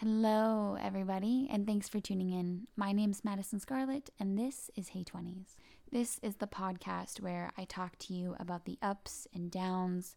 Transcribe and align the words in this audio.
Hello, 0.00 0.76
everybody, 0.78 1.48
and 1.50 1.66
thanks 1.66 1.88
for 1.88 2.00
tuning 2.00 2.28
in. 2.28 2.66
My 2.76 2.92
name's 2.92 3.24
Madison 3.24 3.60
Scarlett, 3.60 4.10
and 4.20 4.38
this 4.38 4.70
is 4.76 4.88
Hey 4.88 5.02
20s. 5.02 5.56
This 5.90 6.20
is 6.22 6.36
the 6.36 6.46
podcast 6.46 7.22
where 7.22 7.50
I 7.56 7.64
talk 7.64 7.96
to 8.00 8.12
you 8.12 8.36
about 8.38 8.66
the 8.66 8.76
ups 8.82 9.26
and 9.32 9.50
downs 9.50 10.14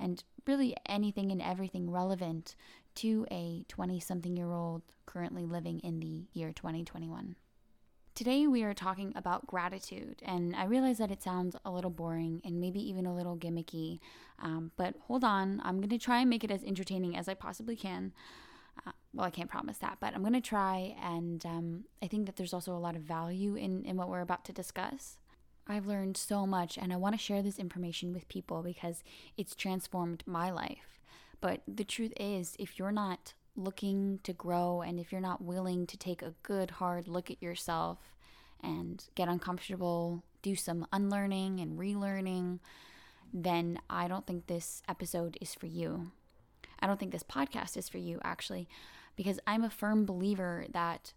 and 0.00 0.24
really 0.48 0.74
anything 0.86 1.30
and 1.30 1.40
everything 1.40 1.92
relevant 1.92 2.56
to 2.96 3.24
a 3.30 3.64
20 3.68 4.00
something 4.00 4.36
year 4.36 4.50
old 4.50 4.82
currently 5.06 5.46
living 5.46 5.78
in 5.78 6.00
the 6.00 6.24
year 6.32 6.52
2021. 6.52 7.36
Today, 8.16 8.48
we 8.48 8.64
are 8.64 8.74
talking 8.74 9.12
about 9.14 9.46
gratitude, 9.46 10.20
and 10.26 10.56
I 10.56 10.64
realize 10.64 10.98
that 10.98 11.12
it 11.12 11.22
sounds 11.22 11.54
a 11.64 11.70
little 11.70 11.90
boring 11.90 12.42
and 12.44 12.60
maybe 12.60 12.80
even 12.90 13.06
a 13.06 13.14
little 13.14 13.36
gimmicky, 13.36 14.00
um, 14.40 14.72
but 14.76 14.96
hold 15.06 15.22
on, 15.22 15.62
I'm 15.64 15.76
going 15.76 15.88
to 15.90 15.98
try 15.98 16.18
and 16.18 16.28
make 16.28 16.42
it 16.42 16.50
as 16.50 16.64
entertaining 16.64 17.16
as 17.16 17.28
I 17.28 17.34
possibly 17.34 17.76
can. 17.76 18.12
Well, 19.12 19.26
I 19.26 19.30
can't 19.30 19.50
promise 19.50 19.78
that, 19.78 19.98
but 20.00 20.14
I'm 20.14 20.22
going 20.22 20.34
to 20.34 20.40
try. 20.40 20.96
And 21.02 21.44
um, 21.44 21.84
I 22.02 22.06
think 22.06 22.26
that 22.26 22.36
there's 22.36 22.54
also 22.54 22.72
a 22.72 22.78
lot 22.78 22.96
of 22.96 23.02
value 23.02 23.56
in, 23.56 23.84
in 23.84 23.96
what 23.96 24.08
we're 24.08 24.20
about 24.20 24.44
to 24.46 24.52
discuss. 24.52 25.16
I've 25.66 25.86
learned 25.86 26.16
so 26.16 26.46
much, 26.46 26.78
and 26.78 26.92
I 26.92 26.96
want 26.96 27.14
to 27.14 27.20
share 27.20 27.42
this 27.42 27.58
information 27.58 28.12
with 28.12 28.28
people 28.28 28.62
because 28.62 29.02
it's 29.36 29.54
transformed 29.54 30.22
my 30.26 30.50
life. 30.50 31.00
But 31.40 31.62
the 31.66 31.84
truth 31.84 32.12
is, 32.18 32.54
if 32.58 32.78
you're 32.78 32.92
not 32.92 33.34
looking 33.56 34.20
to 34.22 34.32
grow 34.32 34.80
and 34.80 34.98
if 34.98 35.10
you're 35.12 35.20
not 35.20 35.42
willing 35.42 35.86
to 35.86 35.96
take 35.96 36.22
a 36.22 36.34
good, 36.42 36.72
hard 36.72 37.08
look 37.08 37.30
at 37.30 37.42
yourself 37.42 37.98
and 38.62 39.04
get 39.14 39.28
uncomfortable, 39.28 40.22
do 40.42 40.54
some 40.54 40.86
unlearning 40.92 41.60
and 41.60 41.78
relearning, 41.78 42.58
then 43.32 43.78
I 43.88 44.08
don't 44.08 44.26
think 44.26 44.46
this 44.46 44.82
episode 44.88 45.36
is 45.40 45.54
for 45.54 45.66
you. 45.66 46.10
I 46.80 46.86
don't 46.86 46.98
think 46.98 47.12
this 47.12 47.22
podcast 47.22 47.76
is 47.76 47.88
for 47.88 47.98
you, 47.98 48.18
actually, 48.24 48.68
because 49.20 49.38
I'm 49.46 49.64
a 49.64 49.68
firm 49.68 50.06
believer 50.06 50.64
that 50.72 51.12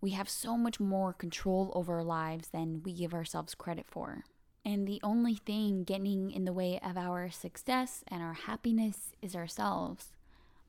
we 0.00 0.12
have 0.12 0.26
so 0.26 0.56
much 0.56 0.80
more 0.80 1.12
control 1.12 1.70
over 1.74 1.96
our 1.96 2.02
lives 2.02 2.48
than 2.48 2.82
we 2.82 2.94
give 2.94 3.12
ourselves 3.12 3.54
credit 3.54 3.84
for. 3.86 4.24
And 4.64 4.88
the 4.88 5.00
only 5.02 5.34
thing 5.34 5.84
getting 5.84 6.30
in 6.30 6.46
the 6.46 6.52
way 6.54 6.80
of 6.82 6.96
our 6.96 7.28
success 7.30 8.04
and 8.08 8.22
our 8.22 8.32
happiness 8.32 9.12
is 9.20 9.36
ourselves. 9.36 10.14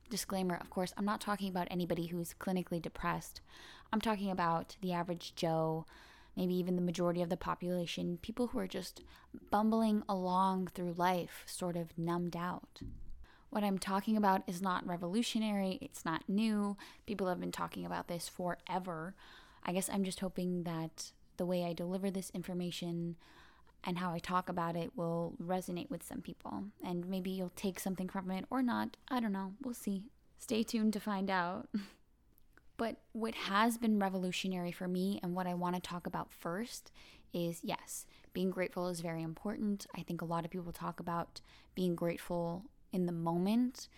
Disclaimer 0.10 0.56
of 0.56 0.70
course, 0.70 0.94
I'm 0.98 1.06
not 1.06 1.22
talking 1.22 1.48
about 1.48 1.70
anybody 1.72 2.08
who's 2.08 2.36
clinically 2.38 2.82
depressed. 2.82 3.40
I'm 3.94 4.02
talking 4.02 4.30
about 4.30 4.76
the 4.82 4.92
average 4.92 5.36
Joe, 5.38 5.86
maybe 6.36 6.54
even 6.56 6.76
the 6.76 6.82
majority 6.82 7.22
of 7.22 7.30
the 7.30 7.38
population, 7.38 8.20
people 8.22 8.48
who 8.48 8.60
are 8.60 8.68
just 8.68 9.06
bumbling 9.50 10.04
along 10.10 10.68
through 10.76 10.96
life, 10.98 11.44
sort 11.46 11.78
of 11.78 11.98
numbed 11.98 12.36
out. 12.36 12.82
What 13.54 13.64
I'm 13.64 13.78
talking 13.78 14.18
about 14.18 14.42
is 14.48 14.64
not 14.64 14.88
revolutionary, 14.88 15.78
it's 15.80 16.04
not 16.04 16.24
new. 16.28 16.76
People 17.06 17.28
have 17.28 17.40
been 17.40 17.52
talking 17.52 17.86
about 17.86 18.08
this 18.08 18.28
forever. 18.28 19.14
I 19.64 19.74
guess 19.74 19.92
I'm 19.94 20.04
just 20.04 20.22
hoping 20.22 20.64
that 20.64 21.12
the 21.38 21.46
way 21.46 21.64
I 21.64 21.74
deliver 21.74 22.10
this 22.10 22.32
information 22.34 23.16
and 23.84 24.00
how 24.00 24.12
I 24.12 24.18
talk 24.18 24.50
about 24.50 24.76
it 24.76 24.98
will 24.98 25.36
resonate 25.40 25.92
with 25.92 26.02
some 26.02 26.20
people. 26.22 26.64
And 26.84 27.08
maybe 27.08 27.30
you'll 27.30 27.52
take 27.56 27.80
something 27.80 28.10
from 28.10 28.32
it 28.32 28.46
or 28.50 28.64
not. 28.64 28.98
I 29.08 29.20
don't 29.20 29.32
know. 29.32 29.54
We'll 29.64 29.76
see. 29.76 30.02
Stay 30.40 30.64
tuned 30.64 30.94
to 30.94 31.00
find 31.00 31.30
out. 31.30 31.70
but 32.78 32.96
what 33.12 33.36
has 33.36 33.78
been 33.78 34.00
revolutionary 34.00 34.72
for 34.72 34.88
me 34.88 35.20
and 35.22 35.36
what 35.36 35.46
I 35.46 35.54
want 35.54 35.76
to 35.76 35.80
talk 35.80 36.08
about 36.08 36.34
first 36.34 36.92
is 37.34 37.60
yes, 37.62 38.08
being 38.34 38.50
grateful 38.50 38.88
is 38.88 39.02
very 39.02 39.22
important. 39.22 39.86
I 39.96 40.02
think 40.02 40.24
a 40.24 40.26
lot 40.26 40.44
of 40.44 40.50
people 40.50 40.72
talk 40.72 41.00
about 41.00 41.40
being 41.76 41.94
grateful 41.94 42.66
in 42.94 43.06
the 43.06 43.12
moment 43.12 43.90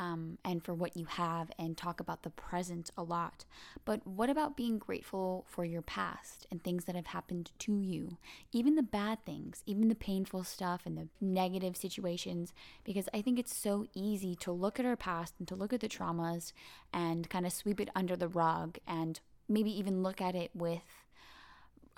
um, 0.00 0.38
and 0.46 0.64
for 0.64 0.72
what 0.72 0.96
you 0.96 1.04
have 1.04 1.50
and 1.58 1.76
talk 1.76 2.00
about 2.00 2.22
the 2.22 2.30
present 2.30 2.90
a 2.96 3.02
lot. 3.02 3.44
But 3.84 4.06
what 4.06 4.30
about 4.30 4.56
being 4.56 4.78
grateful 4.78 5.44
for 5.46 5.62
your 5.62 5.82
past 5.82 6.46
and 6.50 6.64
things 6.64 6.86
that 6.86 6.96
have 6.96 7.08
happened 7.08 7.50
to 7.58 7.78
you? 7.78 8.16
Even 8.50 8.76
the 8.76 8.82
bad 8.82 9.22
things, 9.26 9.62
even 9.66 9.88
the 9.88 9.94
painful 9.94 10.42
stuff 10.44 10.86
and 10.86 10.96
the 10.96 11.08
negative 11.20 11.76
situations, 11.76 12.54
because 12.82 13.10
I 13.12 13.20
think 13.20 13.38
it's 13.38 13.54
so 13.54 13.88
easy 13.92 14.34
to 14.36 14.52
look 14.52 14.80
at 14.80 14.86
our 14.86 14.96
past 14.96 15.34
and 15.38 15.46
to 15.48 15.54
look 15.54 15.74
at 15.74 15.80
the 15.80 15.88
traumas 15.88 16.54
and 16.94 17.28
kind 17.28 17.44
of 17.44 17.52
sweep 17.52 17.78
it 17.78 17.90
under 17.94 18.16
the 18.16 18.28
rug 18.28 18.78
and 18.86 19.20
maybe 19.50 19.70
even 19.70 20.02
look 20.02 20.22
at 20.22 20.34
it 20.34 20.50
with 20.54 20.80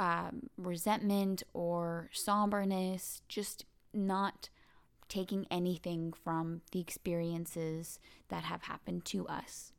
um, 0.00 0.50
resentment 0.56 1.44
or 1.54 2.10
somberness, 2.12 3.22
just 3.28 3.64
not 3.94 4.48
taking 5.12 5.46
anything 5.50 6.10
from 6.24 6.62
the 6.70 6.80
experiences 6.80 7.98
that 8.28 8.44
have 8.44 8.62
happened 8.62 9.04
to 9.04 9.26
us. 9.28 9.74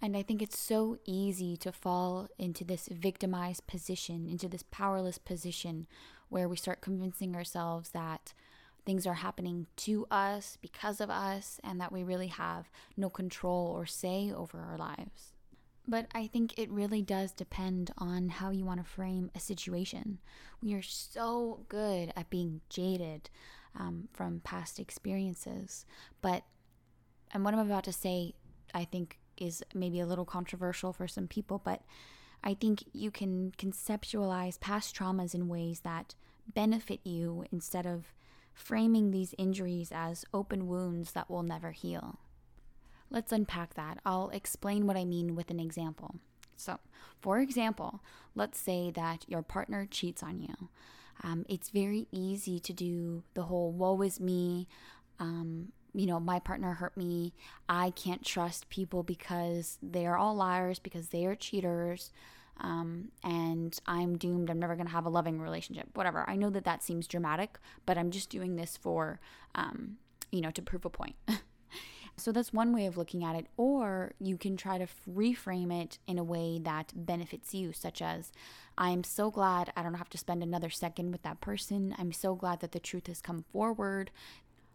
And 0.00 0.16
I 0.16 0.22
think 0.22 0.40
it's 0.40 0.58
so 0.58 0.98
easy 1.04 1.56
to 1.56 1.72
fall 1.72 2.28
into 2.38 2.62
this 2.62 2.88
victimized 2.88 3.66
position, 3.66 4.28
into 4.28 4.48
this 4.48 4.62
powerless 4.70 5.18
position 5.18 5.88
where 6.28 6.48
we 6.48 6.56
start 6.56 6.80
convincing 6.80 7.34
ourselves 7.34 7.90
that 7.90 8.32
things 8.86 9.08
are 9.08 9.14
happening 9.14 9.66
to 9.76 10.06
us 10.08 10.56
because 10.62 11.00
of 11.00 11.10
us 11.10 11.58
and 11.64 11.80
that 11.80 11.90
we 11.90 12.04
really 12.04 12.28
have 12.28 12.70
no 12.96 13.10
control 13.10 13.72
or 13.76 13.86
say 13.86 14.30
over 14.32 14.60
our 14.60 14.78
lives. 14.78 15.32
But 15.88 16.06
I 16.14 16.28
think 16.28 16.56
it 16.56 16.70
really 16.70 17.02
does 17.02 17.32
depend 17.32 17.90
on 17.98 18.28
how 18.28 18.50
you 18.50 18.64
want 18.64 18.84
to 18.84 18.88
frame 18.88 19.32
a 19.34 19.40
situation. 19.40 20.18
We 20.62 20.74
are 20.74 20.82
so 20.82 21.64
good 21.68 22.12
at 22.14 22.30
being 22.30 22.60
jaded, 22.70 23.30
um, 23.78 24.08
from 24.12 24.40
past 24.40 24.78
experiences. 24.78 25.86
But, 26.22 26.44
and 27.32 27.44
what 27.44 27.54
I'm 27.54 27.60
about 27.60 27.84
to 27.84 27.92
say, 27.92 28.34
I 28.74 28.84
think, 28.84 29.18
is 29.36 29.62
maybe 29.74 30.00
a 30.00 30.06
little 30.06 30.24
controversial 30.24 30.92
for 30.92 31.08
some 31.08 31.26
people, 31.26 31.60
but 31.64 31.82
I 32.42 32.54
think 32.54 32.84
you 32.92 33.10
can 33.10 33.52
conceptualize 33.58 34.60
past 34.60 34.94
traumas 34.94 35.34
in 35.34 35.48
ways 35.48 35.80
that 35.80 36.14
benefit 36.52 37.00
you 37.04 37.44
instead 37.50 37.86
of 37.86 38.12
framing 38.52 39.10
these 39.10 39.34
injuries 39.38 39.90
as 39.92 40.24
open 40.32 40.68
wounds 40.68 41.12
that 41.12 41.28
will 41.28 41.42
never 41.42 41.72
heal. 41.72 42.18
Let's 43.10 43.32
unpack 43.32 43.74
that. 43.74 43.98
I'll 44.04 44.30
explain 44.30 44.86
what 44.86 44.96
I 44.96 45.04
mean 45.04 45.34
with 45.34 45.50
an 45.50 45.58
example. 45.58 46.16
So, 46.56 46.78
for 47.20 47.38
example, 47.38 48.00
let's 48.34 48.58
say 48.58 48.90
that 48.92 49.24
your 49.26 49.42
partner 49.42 49.88
cheats 49.90 50.22
on 50.22 50.40
you 50.40 50.68
um, 51.22 51.44
it's 51.48 51.70
very 51.70 52.06
easy 52.10 52.58
to 52.60 52.72
do 52.72 53.22
the 53.34 53.44
whole 53.44 53.70
woe 53.70 54.02
is 54.02 54.20
me. 54.20 54.68
Um, 55.18 55.72
you 55.94 56.06
know, 56.06 56.18
my 56.18 56.40
partner 56.40 56.74
hurt 56.74 56.96
me. 56.96 57.34
I 57.68 57.90
can't 57.90 58.24
trust 58.24 58.68
people 58.68 59.02
because 59.02 59.78
they 59.80 60.06
are 60.06 60.16
all 60.16 60.34
liars, 60.34 60.78
because 60.78 61.08
they 61.08 61.24
are 61.24 61.36
cheaters. 61.36 62.10
Um, 62.60 63.08
and 63.22 63.78
I'm 63.86 64.16
doomed. 64.18 64.50
I'm 64.50 64.58
never 64.58 64.74
going 64.74 64.86
to 64.86 64.92
have 64.92 65.06
a 65.06 65.10
loving 65.10 65.40
relationship, 65.40 65.88
whatever. 65.94 66.28
I 66.28 66.36
know 66.36 66.50
that 66.50 66.64
that 66.64 66.82
seems 66.82 67.06
dramatic, 67.06 67.58
but 67.86 67.96
I'm 67.98 68.10
just 68.10 68.30
doing 68.30 68.56
this 68.56 68.76
for, 68.76 69.20
um, 69.54 69.96
you 70.30 70.40
know, 70.40 70.50
to 70.52 70.62
prove 70.62 70.84
a 70.84 70.90
point. 70.90 71.16
So 72.16 72.32
that's 72.32 72.52
one 72.52 72.72
way 72.72 72.86
of 72.86 72.96
looking 72.96 73.24
at 73.24 73.34
it. 73.36 73.46
Or 73.56 74.12
you 74.20 74.36
can 74.36 74.56
try 74.56 74.78
to 74.78 74.86
reframe 75.10 75.72
it 75.72 75.98
in 76.06 76.18
a 76.18 76.24
way 76.24 76.60
that 76.62 76.92
benefits 76.94 77.54
you, 77.54 77.72
such 77.72 78.00
as, 78.00 78.32
I'm 78.78 79.04
so 79.04 79.30
glad 79.30 79.72
I 79.76 79.82
don't 79.82 79.94
have 79.94 80.10
to 80.10 80.18
spend 80.18 80.42
another 80.42 80.70
second 80.70 81.10
with 81.10 81.22
that 81.22 81.40
person. 81.40 81.94
I'm 81.98 82.12
so 82.12 82.34
glad 82.34 82.60
that 82.60 82.72
the 82.72 82.80
truth 82.80 83.08
has 83.08 83.20
come 83.20 83.44
forward. 83.52 84.10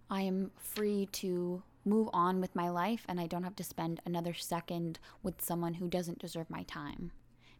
I 0.09 0.22
am 0.22 0.51
free 0.57 1.07
to 1.13 1.63
move 1.85 2.09
on 2.13 2.41
with 2.41 2.55
my 2.55 2.69
life 2.69 3.05
and 3.07 3.19
I 3.19 3.27
don't 3.27 3.44
have 3.44 3.56
to 3.56 3.63
spend 3.63 4.01
another 4.06 4.33
second 4.33 5.00
with 5.23 5.41
someone 5.41 5.75
who 5.75 5.88
doesn't 5.88 6.19
deserve 6.19 6.50
my 6.50 6.63
time. 6.63 7.11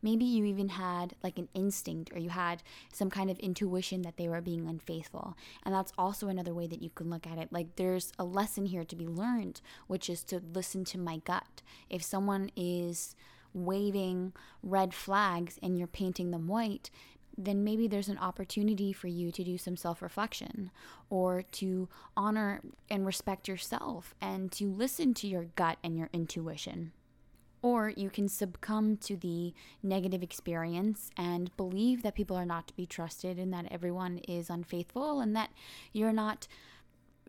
Maybe 0.02 0.26
you 0.26 0.46
even 0.46 0.70
had 0.70 1.16
like 1.24 1.38
an 1.38 1.50
instinct 1.54 2.12
or 2.14 2.20
you 2.20 2.30
had 2.30 2.64
some 2.92 3.10
kind 3.10 3.30
of 3.30 3.40
intuition 3.40 4.02
that 4.04 4.18
they 4.18 4.30
were 4.30 4.42
being 4.42 4.68
unfaithful. 4.68 5.36
And 5.64 5.74
that's 5.74 5.94
also 5.98 6.28
another 6.28 6.54
way 6.54 6.68
that 6.68 6.82
you 6.82 6.90
can 6.90 7.10
look 7.10 7.28
at 7.28 7.38
it. 7.38 7.52
Like 7.52 7.76
there's 7.76 8.14
a 8.18 8.24
lesson 8.24 8.66
here 8.66 8.86
to 8.86 8.96
be 8.96 9.08
learned, 9.08 9.62
which 9.88 10.10
is 10.10 10.24
to 10.26 10.42
listen 10.54 10.86
to 10.86 10.98
my 10.98 11.18
gut. 11.18 11.62
If 11.90 12.04
someone 12.04 12.52
is 12.56 13.16
waving 13.54 14.34
red 14.64 14.94
flags 14.94 15.60
and 15.62 15.78
you're 15.78 15.88
painting 15.88 16.32
them 16.32 16.48
white, 16.48 16.90
then 17.38 17.64
maybe 17.64 17.88
there's 17.88 18.10
an 18.10 18.18
opportunity 18.18 18.92
for 18.92 19.08
you 19.08 19.32
to 19.32 19.44
do 19.44 19.58
some 19.58 19.78
self 19.78 20.02
reflection 20.02 20.72
or 21.10 21.42
to 21.42 21.88
honor 22.16 22.62
and 22.90 23.06
respect 23.06 23.48
yourself 23.48 24.14
and 24.22 24.52
to 24.52 24.70
listen 24.70 25.14
to 25.14 25.28
your 25.28 25.46
gut 25.56 25.78
and 25.84 25.98
your 25.98 26.10
intuition. 26.12 26.92
Or 27.62 27.90
you 27.90 28.10
can 28.10 28.30
succumb 28.30 28.98
to 28.98 29.18
the 29.18 29.54
negative 29.84 30.24
experience 30.24 31.10
and 31.18 31.56
believe 31.58 32.04
that 32.04 32.16
people 32.16 32.38
are 32.38 32.46
not 32.46 32.68
to 32.68 32.76
be 32.76 32.86
trusted 32.86 33.38
and 33.38 33.54
that 33.54 33.66
everyone 33.70 34.20
is 34.20 34.50
unfaithful 34.50 35.20
and 35.20 35.36
that 35.36 35.50
you're 35.92 36.14
not 36.14 36.48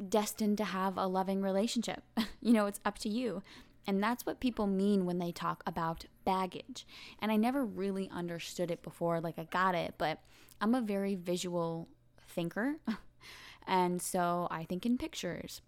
destined 0.09 0.56
to 0.59 0.65
have 0.65 0.97
a 0.97 1.06
loving 1.06 1.43
relationship. 1.43 2.03
you 2.41 2.53
know, 2.53 2.67
it's 2.67 2.81
up 2.85 2.99
to 2.99 3.09
you. 3.09 3.43
And 3.87 4.03
that's 4.03 4.25
what 4.25 4.41
people 4.41 4.67
mean 4.67 5.05
when 5.05 5.19
they 5.19 5.32
talk 5.32 5.62
about 5.67 6.05
baggage. 6.25 6.87
And 7.19 7.33
I 7.33 7.37
never 7.37 7.65
really 7.65 8.09
understood 8.12 8.71
it 8.71 8.83
before, 8.83 9.21
like 9.21 9.38
I 9.38 9.44
got 9.44 9.75
it, 9.75 9.94
but 9.99 10.21
I'm 10.61 10.75
a 10.75 10.81
very 10.81 11.15
visual 11.15 11.88
thinker. 12.29 12.76
and 13.67 14.00
so 14.00 14.47
I 14.50 14.65
think 14.65 14.87
in 14.87 14.99
pictures. 14.99 15.61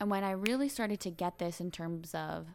And 0.00 0.10
when 0.10 0.24
I 0.24 0.30
really 0.30 0.68
started 0.68 1.00
to 1.00 1.10
get 1.10 1.38
this 1.38 1.60
in 1.60 1.70
terms 1.70 2.14
of 2.14 2.46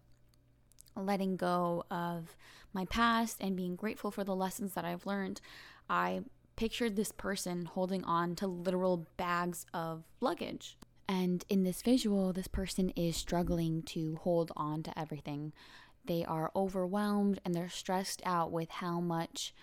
letting 0.96 1.36
go 1.36 1.86
of 1.90 2.36
my 2.74 2.86
past 2.86 3.38
and 3.40 3.56
being 3.56 3.76
grateful 3.76 4.12
for 4.12 4.24
the 4.24 4.36
lessons 4.36 4.74
that 4.74 4.86
I've 4.86 5.06
learned, 5.06 5.42
I 5.90 6.22
pictured 6.56 6.96
this 6.96 7.12
person 7.12 7.66
holding 7.66 8.04
on 8.04 8.36
to 8.36 8.48
literal 8.48 9.06
bags 9.18 9.66
of 9.74 10.04
luggage. 10.22 10.78
And 11.08 11.44
in 11.50 11.64
this 11.64 11.82
visual, 11.82 12.32
this 12.34 12.48
person 12.48 12.90
is 12.92 13.16
struggling 13.16 13.82
to 13.84 14.16
hold 14.22 14.52
on 14.56 14.84
to 14.84 14.98
everything. 14.98 15.54
They 16.06 16.24
are 16.26 16.52
overwhelmed 16.56 17.40
and 17.44 17.54
they're 17.54 17.70
stressed 17.70 18.22
out 18.26 18.52
with 18.52 18.70
how 18.70 19.00
much 19.00 19.54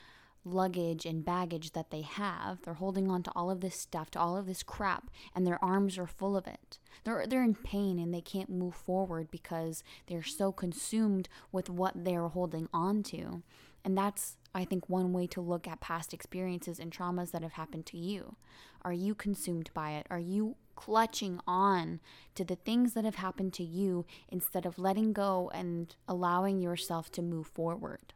luggage 0.44 1.04
and 1.06 1.25
baggage 1.25 1.72
that 1.72 1.90
they 1.90 2.02
have. 2.02 2.62
They're 2.62 2.75
holding 2.75 3.10
on 3.10 3.22
to 3.25 3.32
all 3.34 3.50
of 3.50 3.60
this 3.60 3.76
stuff, 3.76 4.10
to 4.12 4.20
all 4.20 4.37
of 4.37 4.46
this 4.46 4.62
crap, 4.62 5.10
and 5.34 5.46
their 5.46 5.62
arms 5.62 5.98
are 5.98 6.06
full 6.06 6.37
of 6.37 6.46
it. 6.46 6.78
They're 7.04 7.26
they're 7.26 7.42
in 7.42 7.54
pain 7.54 7.98
and 7.98 8.12
they 8.12 8.20
can't 8.20 8.50
move 8.50 8.75
forward 8.75 9.31
because 9.31 9.82
they're 10.06 10.22
so 10.22 10.52
consumed 10.52 11.28
with 11.52 11.69
what 11.69 12.04
they're 12.04 12.28
holding 12.28 12.69
on 12.72 13.02
to. 13.04 13.42
And 13.84 13.96
that's 13.96 14.37
I 14.54 14.64
think 14.64 14.88
one 14.88 15.12
way 15.12 15.26
to 15.28 15.40
look 15.40 15.69
at 15.69 15.81
past 15.81 16.12
experiences 16.12 16.78
and 16.78 16.90
traumas 16.90 17.31
that 17.31 17.43
have 17.43 17.52
happened 17.52 17.86
to 17.86 17.96
you. 17.98 18.36
Are 18.82 18.93
you 18.93 19.14
consumed 19.14 19.70
by 19.75 19.93
it? 19.93 20.06
Are 20.10 20.19
you 20.19 20.56
clutching 20.75 21.40
on 21.46 22.00
to 22.34 22.44
the 22.44 22.56
things 22.56 22.94
that 22.94 23.04
have 23.04 23.16
happened 23.16 23.52
to 23.54 23.62
you 23.62 24.06
instead 24.28 24.64
of 24.64 24.78
letting 24.78 25.12
go 25.12 25.50
and 25.54 25.94
allowing 26.08 26.60
yourself 26.60 27.12
to 27.12 27.22
move 27.22 27.46
forward? 27.46 28.14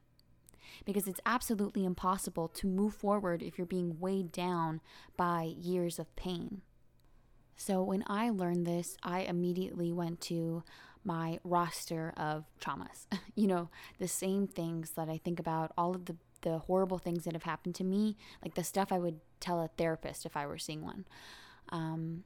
Because 0.85 1.07
it's 1.07 1.21
absolutely 1.27 1.85
impossible 1.85 2.49
to 2.49 2.67
move 2.67 2.95
forward 2.95 3.43
if 3.43 3.59
you're 3.59 3.67
being 3.67 3.99
weighed 4.01 4.33
down 4.33 4.81
by 5.17 5.55
years 5.61 5.99
of 5.99 6.15
pain. 6.17 6.63
So 7.57 7.83
when 7.83 8.05
I 8.07 8.31
learned 8.31 8.67
this, 8.67 8.97
I 9.03 9.21
immediately 9.21 9.93
went 9.93 10.21
to 10.23 10.65
my 11.05 11.39
roster 11.45 12.13
of 12.17 12.45
traumas. 12.61 13.07
you 13.35 13.47
know, 13.47 13.69
the 13.99 14.09
same 14.09 14.47
things 14.47 14.93
that 14.93 15.09
I 15.09 15.19
think 15.19 15.39
about, 15.39 15.73
all 15.77 15.95
of 15.95 16.07
the, 16.07 16.17
the 16.43 16.59
horrible 16.59 16.99
things 16.99 17.25
that 17.25 17.35
have 17.35 17.45
happened 17.45 17.75
to 17.77 17.85
me, 17.85 18.17
like 18.43 18.55
the 18.55 18.65
stuff 18.65 18.91
I 18.91 18.99
would 18.99 19.21
tell 19.41 19.61
a 19.61 19.69
therapist 19.69 20.27
if 20.27 20.37
I 20.37 20.47
were 20.47 20.59
seeing 20.59 20.83
one. 20.83 21.05
Um, 21.69 22.25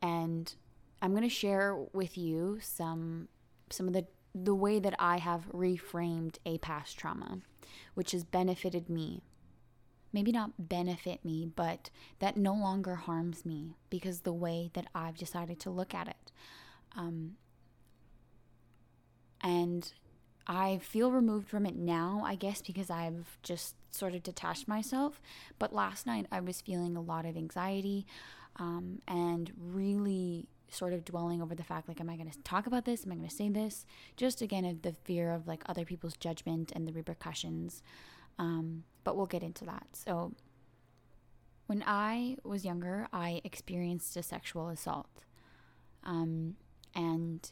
and 0.00 0.54
I'm 1.00 1.12
going 1.12 1.22
to 1.22 1.28
share 1.28 1.76
with 1.92 2.16
you 2.16 2.58
some 2.60 3.28
some 3.70 3.86
of 3.86 3.94
the 3.94 4.06
the 4.34 4.54
way 4.54 4.78
that 4.78 4.94
I 4.98 5.18
have 5.18 5.50
reframed 5.52 6.36
a 6.46 6.58
past 6.58 6.98
trauma, 6.98 7.38
which 7.94 8.12
has 8.12 8.24
benefited 8.24 8.88
me. 8.88 9.22
Maybe 10.12 10.32
not 10.32 10.68
benefit 10.68 11.24
me, 11.24 11.46
but 11.46 11.90
that 12.18 12.36
no 12.36 12.52
longer 12.52 12.96
harms 12.96 13.46
me 13.46 13.76
because 13.88 14.20
the 14.20 14.32
way 14.32 14.70
that 14.74 14.86
I've 14.94 15.16
decided 15.16 15.58
to 15.60 15.70
look 15.70 15.94
at 15.94 16.08
it. 16.08 16.32
Um, 16.94 17.36
and 19.40 19.90
I 20.46 20.78
feel 20.78 21.10
removed 21.10 21.48
from 21.48 21.66
it 21.66 21.76
now, 21.76 22.22
I 22.24 22.34
guess, 22.34 22.60
because 22.60 22.90
I've 22.90 23.38
just 23.42 23.74
sort 23.90 24.14
of 24.14 24.22
detached 24.22 24.68
myself. 24.68 25.20
But 25.58 25.74
last 25.74 26.06
night 26.06 26.26
I 26.30 26.40
was 26.40 26.60
feeling 26.60 26.96
a 26.96 27.00
lot 27.00 27.24
of 27.24 27.36
anxiety 27.36 28.06
um, 28.56 29.00
and 29.08 29.50
really 29.56 30.46
sort 30.74 30.92
of 30.92 31.04
dwelling 31.04 31.42
over 31.42 31.54
the 31.54 31.62
fact 31.62 31.88
like 31.88 32.00
am 32.00 32.10
i 32.10 32.16
going 32.16 32.30
to 32.30 32.38
talk 32.42 32.66
about 32.66 32.84
this? 32.84 33.04
Am 33.04 33.12
i 33.12 33.14
going 33.14 33.28
to 33.28 33.34
say 33.34 33.48
this? 33.48 33.86
Just 34.16 34.42
again 34.42 34.78
the 34.82 34.92
fear 34.92 35.30
of 35.32 35.46
like 35.46 35.62
other 35.66 35.84
people's 35.84 36.16
judgment 36.16 36.72
and 36.74 36.86
the 36.86 36.92
repercussions. 36.92 37.82
Um, 38.38 38.84
but 39.04 39.16
we'll 39.16 39.26
get 39.26 39.42
into 39.42 39.64
that. 39.66 39.86
So 39.92 40.32
when 41.66 41.84
i 41.86 42.36
was 42.44 42.64
younger 42.64 43.06
i 43.12 43.40
experienced 43.44 44.16
a 44.16 44.22
sexual 44.22 44.68
assault. 44.68 45.24
Um, 46.04 46.56
and 46.94 47.48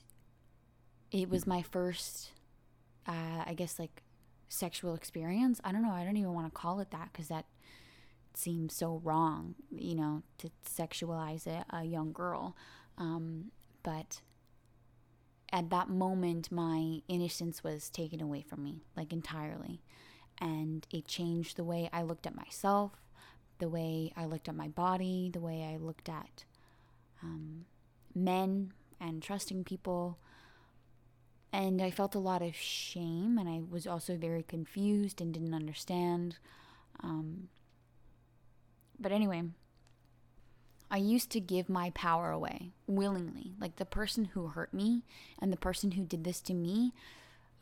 it 1.12 1.28
was 1.28 1.46
my 1.46 1.62
first 1.62 2.31
uh, 3.06 3.44
i 3.46 3.55
guess 3.55 3.78
like 3.78 4.02
sexual 4.49 4.94
experience. 4.94 5.61
I 5.62 5.70
don't 5.72 5.82
know. 5.82 5.93
I 5.93 6.05
don't 6.05 6.17
even 6.17 6.34
want 6.34 6.46
to 6.46 6.50
call 6.50 6.81
it 6.81 6.90
that 6.90 7.11
because 7.12 7.28
that 7.28 7.46
seems 8.34 8.75
so 8.75 9.00
wrong 9.02 9.55
you 9.72 9.94
know 9.94 10.22
to 10.38 10.50
sexualize 10.64 11.46
a, 11.46 11.64
a 11.76 11.82
young 11.82 12.12
girl 12.12 12.56
um, 13.00 13.47
but 13.82 14.20
at 15.52 15.70
that 15.70 15.88
moment, 15.88 16.52
my 16.52 17.00
innocence 17.08 17.64
was 17.64 17.91
taken 17.91 18.20
away 18.20 18.43
from 18.43 18.62
me, 18.62 18.85
like 18.97 19.12
entirely. 19.12 19.81
And 20.38 20.87
it 20.91 21.08
changed 21.08 21.56
the 21.56 21.64
way 21.64 21.88
I 21.93 22.02
looked 22.02 22.26
at 22.26 22.37
myself, 22.37 22.93
the 23.58 23.69
way 23.69 24.12
I 24.17 24.26
looked 24.26 24.49
at 24.49 24.55
my 24.55 24.69
body, 24.69 25.31
the 25.32 25.41
way 25.41 25.64
I 25.64 25.76
looked 25.76 26.08
at 26.08 26.44
um, 27.23 27.64
men 28.14 28.73
and 29.00 29.23
trusting 29.23 29.64
people. 29.64 30.19
And 31.53 31.82
I 31.82 31.91
felt 31.91 32.14
a 32.14 32.20
lot 32.20 32.43
of 32.43 32.55
shame, 32.55 33.37
and 33.37 33.49
I 33.49 33.61
was 33.69 33.87
also 33.87 34.17
very 34.17 34.44
confused 34.44 35.20
and 35.20 35.35
didn't 35.35 35.55
understand. 35.55 36.38
Um, 37.03 37.49
but 39.00 39.11
anyway, 39.11 39.43
I 40.90 40.96
used 40.96 41.31
to 41.31 41.40
give 41.40 41.69
my 41.69 41.90
power 41.90 42.31
away 42.31 42.72
willingly. 42.87 43.52
Like 43.60 43.76
the 43.76 43.84
person 43.84 44.26
who 44.26 44.48
hurt 44.48 44.75
me 44.75 45.02
and 45.38 45.52
the 45.52 45.56
person 45.56 45.92
who 45.92 46.04
did 46.04 46.25
this 46.25 46.40
to 46.42 46.54
me 46.54 46.92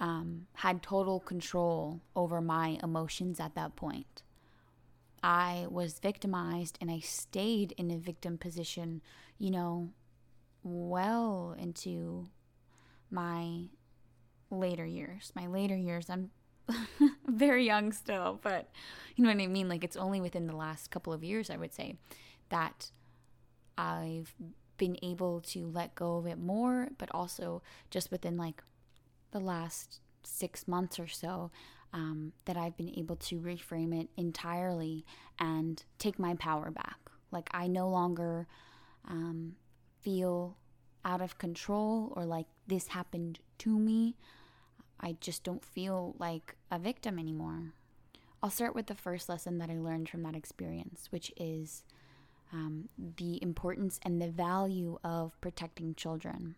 um, 0.01 0.47
had 0.55 0.83
total 0.83 1.21
control 1.21 2.01
over 2.17 2.41
my 2.41 2.79
emotions 2.83 3.39
at 3.39 3.55
that 3.55 3.77
point. 3.77 4.23
I 5.23 5.67
was 5.69 5.99
victimized 5.99 6.79
and 6.81 6.91
I 6.91 7.01
stayed 7.01 7.73
in 7.77 7.91
a 7.91 7.99
victim 7.99 8.39
position, 8.39 9.03
you 9.39 9.51
know, 9.51 9.91
well 10.63 11.55
into 11.59 12.29
my 13.11 13.65
later 14.51 14.87
years. 14.87 15.33
My 15.35 15.47
later 15.47 15.77
years, 15.77 16.09
I'm 16.09 16.31
very 17.27 17.67
young 17.67 17.93
still, 17.93 18.39
but 18.43 18.71
you 19.17 19.25
know 19.25 19.31
what 19.31 19.43
I 19.43 19.47
mean? 19.47 19.69
Like 19.69 19.85
it's 19.85 19.97
only 19.97 20.21
within 20.21 20.47
the 20.47 20.57
last 20.57 20.91
couple 20.91 21.13
of 21.13 21.25
years, 21.25 21.51
I 21.51 21.57
would 21.57 21.75
say, 21.75 21.97
that 22.51 22.91
I've 23.79 24.35
been 24.77 24.99
able 25.03 25.41
to 25.41 25.67
let 25.67 25.95
go 25.95 26.19
of 26.19 26.27
it 26.27 26.39
more, 26.39 26.89
but 26.99 27.09
also 27.13 27.63
just 27.91 28.11
within 28.11 28.37
like 28.37 28.63
the 29.31 29.41
last 29.41 30.01
six 30.23 30.67
months 30.67 30.99
or 30.99 31.07
so, 31.07 31.51
um, 31.93 32.33
that 32.45 32.57
I've 32.57 32.77
been 32.77 32.93
able 32.99 33.17
to 33.17 33.39
reframe 33.39 33.99
it 33.99 34.09
entirely 34.17 35.07
and 35.39 35.83
take 35.99 36.19
my 36.19 36.35
power 36.35 36.71
back. 36.71 36.99
Like 37.31 37.49
I 37.53 37.67
no 37.67 37.89
longer 37.89 38.47
um, 39.07 39.55
feel 40.01 40.57
out 41.05 41.21
of 41.21 41.39
control 41.39 42.13
or 42.17 42.25
like 42.25 42.47
this 42.67 42.89
happened 42.89 43.39
to 43.59 43.79
me. 43.79 44.17
I 45.01 45.17
just 45.21 45.45
don't 45.45 45.65
feel 45.65 46.17
like 46.19 46.57
a 46.71 46.79
victim 46.79 47.19
anymore. 47.19 47.73
I'll 48.43 48.51
start 48.51 48.75
with 48.75 48.87
the 48.87 48.95
first 48.95 49.29
lesson 49.29 49.59
that 49.59 49.71
I 49.71 49.79
learned 49.79 50.09
from 50.09 50.23
that 50.25 50.37
experience, 50.37 51.09
which 51.11 51.33
is 51.37 51.83
um, 52.53 52.89
the 53.17 53.43
importance 53.43 54.01
and 54.03 54.21
the 54.21 54.29
value 54.31 54.99
of 55.05 55.39
protecting 55.41 55.95
children. 55.95 56.57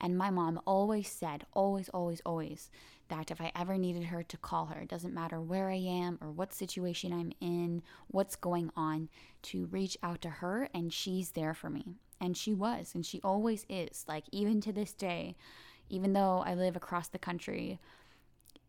And 0.00 0.16
my 0.16 0.30
mom 0.30 0.60
always 0.66 1.08
said, 1.08 1.46
always, 1.52 1.88
always, 1.90 2.20
always, 2.24 2.70
that 3.08 3.30
if 3.30 3.40
I 3.40 3.52
ever 3.54 3.76
needed 3.76 4.04
her 4.04 4.22
to 4.22 4.36
call 4.36 4.66
her, 4.66 4.80
it 4.80 4.88
doesn't 4.88 5.14
matter 5.14 5.40
where 5.40 5.68
I 5.68 5.76
am 5.76 6.18
or 6.20 6.30
what 6.30 6.54
situation 6.54 7.12
I'm 7.12 7.32
in, 7.40 7.82
what's 8.08 8.36
going 8.36 8.70
on, 8.76 9.08
to 9.42 9.66
reach 9.66 9.96
out 10.02 10.20
to 10.22 10.30
her 10.30 10.68
and 10.72 10.92
she's 10.92 11.32
there 11.32 11.54
for 11.54 11.70
me. 11.70 11.96
And 12.20 12.36
she 12.36 12.52
was, 12.52 12.94
and 12.94 13.04
she 13.04 13.20
always 13.22 13.64
is. 13.68 14.04
Like, 14.06 14.24
even 14.30 14.60
to 14.62 14.72
this 14.72 14.92
day, 14.92 15.36
even 15.88 16.12
though 16.12 16.42
I 16.46 16.54
live 16.54 16.76
across 16.76 17.08
the 17.08 17.18
country, 17.18 17.80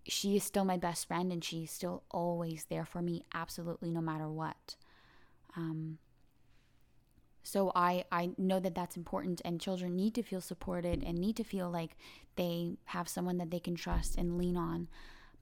she 0.07 0.35
is 0.35 0.43
still 0.43 0.65
my 0.65 0.77
best 0.77 1.07
friend 1.07 1.31
and 1.31 1.43
she's 1.43 1.71
still 1.71 2.03
always 2.09 2.65
there 2.69 2.85
for 2.85 3.01
me, 3.01 3.23
absolutely 3.33 3.91
no 3.91 4.01
matter 4.01 4.27
what. 4.27 4.75
Um, 5.55 5.99
so 7.43 7.71
I, 7.75 8.05
I 8.11 8.31
know 8.37 8.59
that 8.59 8.75
that's 8.75 8.97
important, 8.97 9.41
and 9.43 9.59
children 9.59 9.95
need 9.95 10.15
to 10.15 10.23
feel 10.23 10.41
supported 10.41 11.03
and 11.03 11.17
need 11.17 11.35
to 11.37 11.43
feel 11.43 11.69
like 11.69 11.97
they 12.35 12.77
have 12.85 13.09
someone 13.09 13.37
that 13.37 13.51
they 13.51 13.59
can 13.59 13.75
trust 13.75 14.17
and 14.17 14.37
lean 14.37 14.57
on. 14.57 14.87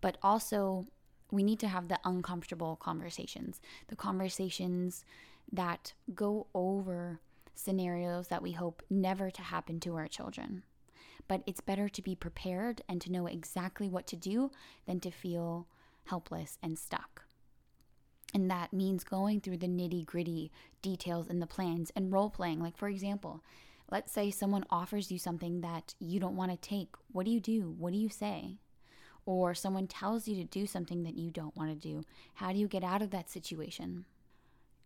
But 0.01 0.17
also, 0.23 0.87
we 1.31 1.43
need 1.43 1.59
to 1.59 1.67
have 1.67 1.87
the 1.87 1.99
uncomfortable 2.05 2.75
conversations, 2.77 3.61
the 3.87 3.95
conversations 3.95 5.03
that 5.51 5.93
go 6.15 6.47
over 6.53 7.19
scenarios 7.53 8.27
that 8.29 8.41
we 8.41 8.53
hope 8.53 8.81
never 8.89 9.29
to 9.29 9.41
happen 9.41 9.79
to 9.81 9.95
our 9.95 10.07
children. 10.07 10.63
But 11.27 11.43
it's 11.45 11.61
better 11.61 11.89
to 11.89 12.01
be 12.01 12.15
prepared 12.15 12.81
and 12.87 13.01
to 13.01 13.11
know 13.11 13.27
exactly 13.27 13.89
what 13.89 14.07
to 14.07 14.15
do 14.15 14.51
than 14.87 14.99
to 15.01 15.11
feel 15.11 15.67
helpless 16.05 16.57
and 16.63 16.79
stuck. 16.79 17.25
And 18.39 18.49
that 18.49 18.71
means 18.71 19.03
going 19.03 19.41
through 19.41 19.57
the 19.57 19.67
nitty 19.67 20.05
gritty 20.05 20.49
details 20.81 21.27
in 21.27 21.41
the 21.41 21.45
plans 21.45 21.91
and 21.93 22.09
role 22.09 22.29
playing. 22.29 22.61
Like, 22.61 22.77
for 22.77 22.87
example, 22.87 23.43
let's 23.91 24.13
say 24.13 24.31
someone 24.31 24.63
offers 24.69 25.11
you 25.11 25.19
something 25.19 25.59
that 25.59 25.93
you 25.99 26.21
don't 26.21 26.37
want 26.37 26.49
to 26.49 26.57
take. 26.57 26.95
What 27.11 27.25
do 27.25 27.31
you 27.31 27.41
do? 27.41 27.75
What 27.77 27.91
do 27.91 27.99
you 27.99 28.07
say? 28.07 28.55
Or 29.25 29.53
someone 29.53 29.87
tells 29.87 30.25
you 30.25 30.37
to 30.37 30.45
do 30.45 30.65
something 30.65 31.03
that 31.03 31.17
you 31.17 31.31
don't 31.31 31.57
want 31.57 31.69
to 31.69 31.87
do. 31.87 32.05
How 32.35 32.53
do 32.53 32.59
you 32.59 32.69
get 32.69 32.81
out 32.81 33.01
of 33.01 33.11
that 33.11 33.29
situation? 33.29 34.05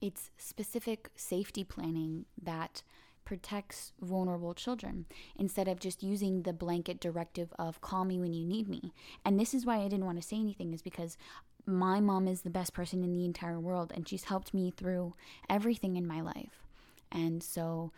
It's 0.02 0.32
specific 0.36 1.12
safety 1.16 1.64
planning 1.64 2.26
that 2.42 2.82
protects 3.26 3.92
vulnerable 4.02 4.56
children 4.56 5.06
instead 5.38 5.68
of 5.68 5.80
just 5.80 6.02
using 6.02 6.42
the 6.42 6.54
blanket 6.54 7.00
directive 7.00 7.54
of 7.60 7.82
call 7.82 8.04
me 8.04 8.20
when 8.20 8.34
you 8.34 8.46
need 8.46 8.68
me. 8.68 8.94
And 9.24 9.40
this 9.40 9.54
is 9.54 9.64
why 9.64 9.78
I 9.78 9.90
didn't 9.90 10.08
want 10.08 10.20
to 10.20 10.28
say 10.28 10.38
anything, 10.38 10.74
is 10.74 10.82
because 10.82 11.18
my 11.66 12.00
mom 12.00 12.28
is 12.28 12.42
the 12.42 12.50
best 12.50 12.74
person 12.74 13.04
in 13.04 13.14
the 13.14 13.26
entire 13.26 13.60
world 13.60 13.92
and 13.96 14.08
she's 14.08 14.26
helped 14.26 14.54
me 14.54 14.72
through 14.72 15.14
everything 15.50 15.96
in 15.96 16.06
my 16.06 16.22
life. 16.22 16.66
And 17.12 17.42
so, 17.42 17.92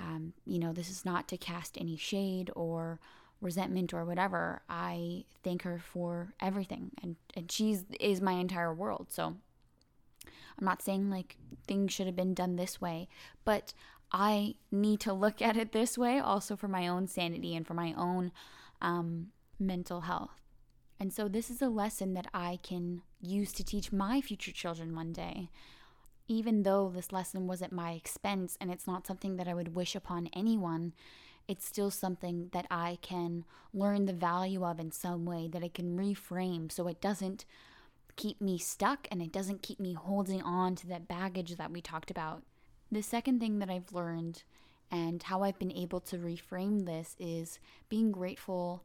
um, 0.00 0.32
you 0.46 0.58
know, 0.58 0.72
this 0.72 0.90
is 0.90 1.04
not 1.04 1.28
to 1.28 1.36
cast 1.36 1.76
any 1.78 1.96
shade 1.96 2.50
or 2.54 3.00
resentment 3.40 3.92
or 3.92 4.04
whatever. 4.04 4.62
I 4.68 5.24
thank 5.42 5.62
her 5.62 5.78
for 5.78 6.32
everything 6.40 6.92
and, 7.02 7.16
and 7.34 7.50
she's 7.50 7.84
is 8.00 8.20
my 8.20 8.32
entire 8.32 8.72
world. 8.72 9.08
So 9.10 9.36
I'm 10.58 10.64
not 10.64 10.82
saying 10.82 11.10
like 11.10 11.36
things 11.66 11.92
should 11.92 12.06
have 12.06 12.16
been 12.16 12.34
done 12.34 12.56
this 12.56 12.80
way, 12.80 13.08
but 13.44 13.74
I 14.10 14.54
need 14.70 15.00
to 15.00 15.12
look 15.12 15.42
at 15.42 15.56
it 15.56 15.72
this 15.72 15.98
way 15.98 16.18
also 16.18 16.56
for 16.56 16.68
my 16.68 16.88
own 16.88 17.06
sanity 17.08 17.54
and 17.54 17.66
for 17.66 17.74
my 17.74 17.92
own 17.96 18.32
um, 18.80 19.28
mental 19.58 20.02
health. 20.02 20.41
And 21.02 21.12
so, 21.12 21.26
this 21.26 21.50
is 21.50 21.60
a 21.60 21.68
lesson 21.68 22.14
that 22.14 22.28
I 22.32 22.60
can 22.62 23.02
use 23.20 23.52
to 23.54 23.64
teach 23.64 23.90
my 23.90 24.20
future 24.20 24.52
children 24.52 24.94
one 24.94 25.12
day. 25.12 25.48
Even 26.28 26.62
though 26.62 26.92
this 26.94 27.10
lesson 27.10 27.48
was 27.48 27.60
at 27.60 27.72
my 27.72 27.90
expense 27.90 28.56
and 28.60 28.70
it's 28.70 28.86
not 28.86 29.04
something 29.04 29.34
that 29.34 29.48
I 29.48 29.54
would 29.54 29.74
wish 29.74 29.96
upon 29.96 30.28
anyone, 30.32 30.92
it's 31.48 31.66
still 31.66 31.90
something 31.90 32.50
that 32.52 32.68
I 32.70 32.98
can 33.02 33.44
learn 33.74 34.04
the 34.04 34.12
value 34.12 34.64
of 34.64 34.78
in 34.78 34.92
some 34.92 35.24
way, 35.24 35.48
that 35.48 35.64
I 35.64 35.66
can 35.66 35.98
reframe 35.98 36.70
so 36.70 36.86
it 36.86 37.00
doesn't 37.00 37.46
keep 38.14 38.40
me 38.40 38.56
stuck 38.56 39.08
and 39.10 39.20
it 39.20 39.32
doesn't 39.32 39.60
keep 39.60 39.80
me 39.80 39.94
holding 39.94 40.40
on 40.40 40.76
to 40.76 40.86
that 40.86 41.08
baggage 41.08 41.56
that 41.56 41.72
we 41.72 41.80
talked 41.80 42.12
about. 42.12 42.44
The 42.92 43.02
second 43.02 43.40
thing 43.40 43.58
that 43.58 43.70
I've 43.70 43.92
learned 43.92 44.44
and 44.88 45.20
how 45.20 45.42
I've 45.42 45.58
been 45.58 45.72
able 45.72 45.98
to 45.98 46.18
reframe 46.18 46.86
this 46.86 47.16
is 47.18 47.58
being 47.88 48.12
grateful 48.12 48.84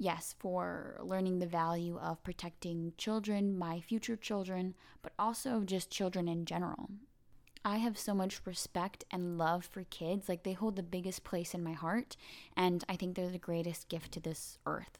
yes, 0.00 0.34
for 0.38 0.98
learning 1.02 1.38
the 1.38 1.46
value 1.46 1.98
of 1.98 2.24
protecting 2.24 2.94
children, 2.96 3.56
my 3.56 3.80
future 3.80 4.16
children, 4.16 4.74
but 5.02 5.12
also 5.18 5.60
just 5.60 5.90
children 5.90 6.26
in 6.26 6.46
general. 6.46 6.88
I 7.62 7.76
have 7.76 7.98
so 7.98 8.14
much 8.14 8.40
respect 8.46 9.04
and 9.10 9.36
love 9.36 9.66
for 9.66 9.84
kids. 9.84 10.26
Like, 10.26 10.42
they 10.42 10.54
hold 10.54 10.76
the 10.76 10.82
biggest 10.82 11.22
place 11.22 11.52
in 11.52 11.62
my 11.62 11.74
heart, 11.74 12.16
and 12.56 12.82
I 12.88 12.96
think 12.96 13.14
they're 13.14 13.28
the 13.28 13.38
greatest 13.38 13.90
gift 13.90 14.12
to 14.12 14.20
this 14.20 14.58
earth. 14.64 14.98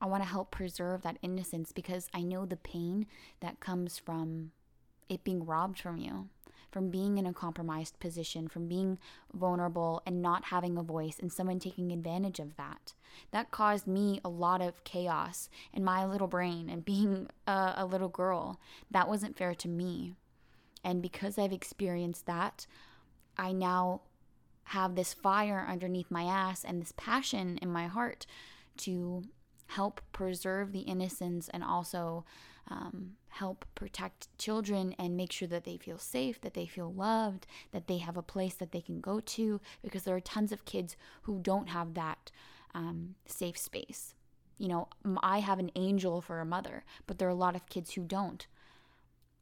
I 0.00 0.06
want 0.06 0.24
to 0.24 0.28
help 0.28 0.50
preserve 0.50 1.02
that 1.02 1.18
innocence 1.22 1.70
because 1.70 2.08
I 2.12 2.22
know 2.22 2.44
the 2.44 2.56
pain 2.56 3.06
that 3.38 3.60
comes 3.60 3.98
from 3.98 4.50
it 5.08 5.22
being 5.22 5.46
robbed 5.46 5.78
from 5.78 5.96
you 5.96 6.28
from 6.70 6.90
being 6.90 7.18
in 7.18 7.26
a 7.26 7.32
compromised 7.32 7.98
position, 7.98 8.48
from 8.48 8.68
being 8.68 8.98
vulnerable 9.32 10.02
and 10.06 10.20
not 10.22 10.46
having 10.46 10.76
a 10.76 10.82
voice, 10.82 11.18
and 11.18 11.32
someone 11.32 11.58
taking 11.58 11.92
advantage 11.92 12.38
of 12.38 12.56
that. 12.56 12.94
That 13.30 13.50
caused 13.50 13.86
me 13.86 14.20
a 14.24 14.28
lot 14.28 14.60
of 14.60 14.84
chaos 14.84 15.48
in 15.72 15.84
my 15.84 16.04
little 16.04 16.28
brain 16.28 16.68
and 16.68 16.84
being 16.84 17.28
a, 17.46 17.74
a 17.78 17.86
little 17.86 18.08
girl. 18.08 18.60
That 18.90 19.08
wasn't 19.08 19.36
fair 19.36 19.54
to 19.54 19.68
me. 19.68 20.14
And 20.84 21.02
because 21.02 21.38
I've 21.38 21.52
experienced 21.52 22.26
that, 22.26 22.66
I 23.36 23.52
now 23.52 24.02
have 24.64 24.94
this 24.94 25.14
fire 25.14 25.66
underneath 25.68 26.10
my 26.10 26.24
ass 26.24 26.64
and 26.64 26.80
this 26.80 26.92
passion 26.96 27.58
in 27.62 27.70
my 27.70 27.86
heart 27.86 28.26
to 28.78 29.24
help 29.68 30.00
preserve 30.12 30.72
the 30.72 30.80
innocence 30.80 31.48
and 31.50 31.62
also 31.62 32.24
um, 32.70 33.12
help 33.28 33.64
protect 33.74 34.36
children 34.38 34.94
and 34.98 35.16
make 35.16 35.32
sure 35.32 35.48
that 35.48 35.64
they 35.64 35.76
feel 35.76 35.98
safe, 35.98 36.40
that 36.40 36.54
they 36.54 36.66
feel 36.66 36.92
loved, 36.92 37.46
that 37.72 37.86
they 37.86 37.98
have 37.98 38.16
a 38.16 38.22
place 38.22 38.54
that 38.54 38.72
they 38.72 38.80
can 38.80 39.00
go 39.00 39.20
to, 39.20 39.60
because 39.82 40.02
there 40.02 40.16
are 40.16 40.20
tons 40.20 40.52
of 40.52 40.64
kids 40.64 40.96
who 41.22 41.38
don't 41.40 41.68
have 41.68 41.94
that 41.94 42.30
um, 42.74 43.14
safe 43.26 43.56
space. 43.56 44.14
You 44.58 44.68
know, 44.68 44.88
I 45.22 45.38
have 45.38 45.60
an 45.60 45.70
angel 45.76 46.20
for 46.20 46.40
a 46.40 46.44
mother, 46.44 46.84
but 47.06 47.18
there 47.18 47.28
are 47.28 47.30
a 47.30 47.34
lot 47.34 47.54
of 47.54 47.68
kids 47.68 47.92
who 47.94 48.02
don't. 48.02 48.46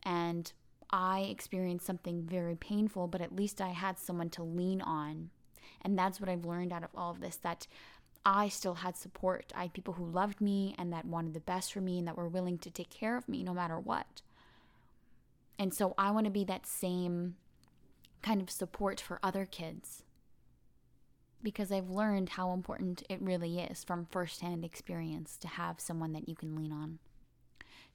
And 0.03 0.53
I 0.91 1.21
experienced 1.21 1.87
something 1.87 2.23
very 2.23 2.55
painful, 2.55 3.09
but 3.09 3.23
at 3.23 3.35
least 3.35 3.61
I 3.61 3.71
had 3.71 3.99
someone 3.99 4.31
to 4.31 4.43
lean 4.43 4.81
on. 4.83 5.31
And 5.83 5.99
that's 5.99 6.21
what 6.21 6.29
I've 6.29 6.45
learned 6.45 6.73
out 6.73 6.85
of 6.85 6.91
all 6.95 7.11
of 7.11 7.21
this 7.21 7.37
that 7.37 7.67
I 8.29 8.49
still 8.49 8.75
had 8.75 8.97
support. 8.97 9.53
I 9.55 9.63
had 9.63 9.73
people 9.73 9.95
who 9.95 10.05
loved 10.05 10.41
me 10.41 10.75
and 10.77 10.93
that 10.93 11.05
wanted 11.05 11.33
the 11.33 11.41
best 11.41 11.73
for 11.73 11.81
me 11.81 12.01
and 12.01 12.09
that 12.09 12.17
were 12.17 12.29
willing 12.29 12.59
to 12.59 12.71
take 12.71 12.91
care 12.91 13.17
of 13.17 13.29
me 13.29 13.45
no 13.45 13.55
matter 13.55 13.79
what. 13.79 14.21
And 15.61 15.73
so 15.73 15.95
I 15.97 16.11
want 16.11 16.25
to 16.25 16.33
be 16.33 16.45
that 16.45 16.67
same 16.67 17.37
kind 18.23 18.43
of 18.43 18.51
support 18.51 19.01
for 19.01 19.21
other 19.23 19.47
kids 19.47 20.03
because 21.41 21.71
I've 21.71 21.89
learned 21.89 22.31
how 22.31 22.53
important 22.53 23.05
it 23.09 23.23
really 23.23 23.61
is 23.61 23.85
from 23.85 24.09
firsthand 24.11 24.65
experience 24.65 25.37
to 25.37 25.47
have 25.47 25.79
someone 25.79 26.13
that 26.13 26.29
you 26.29 26.35
can 26.35 26.57
lean 26.57 26.73
on. 26.73 26.99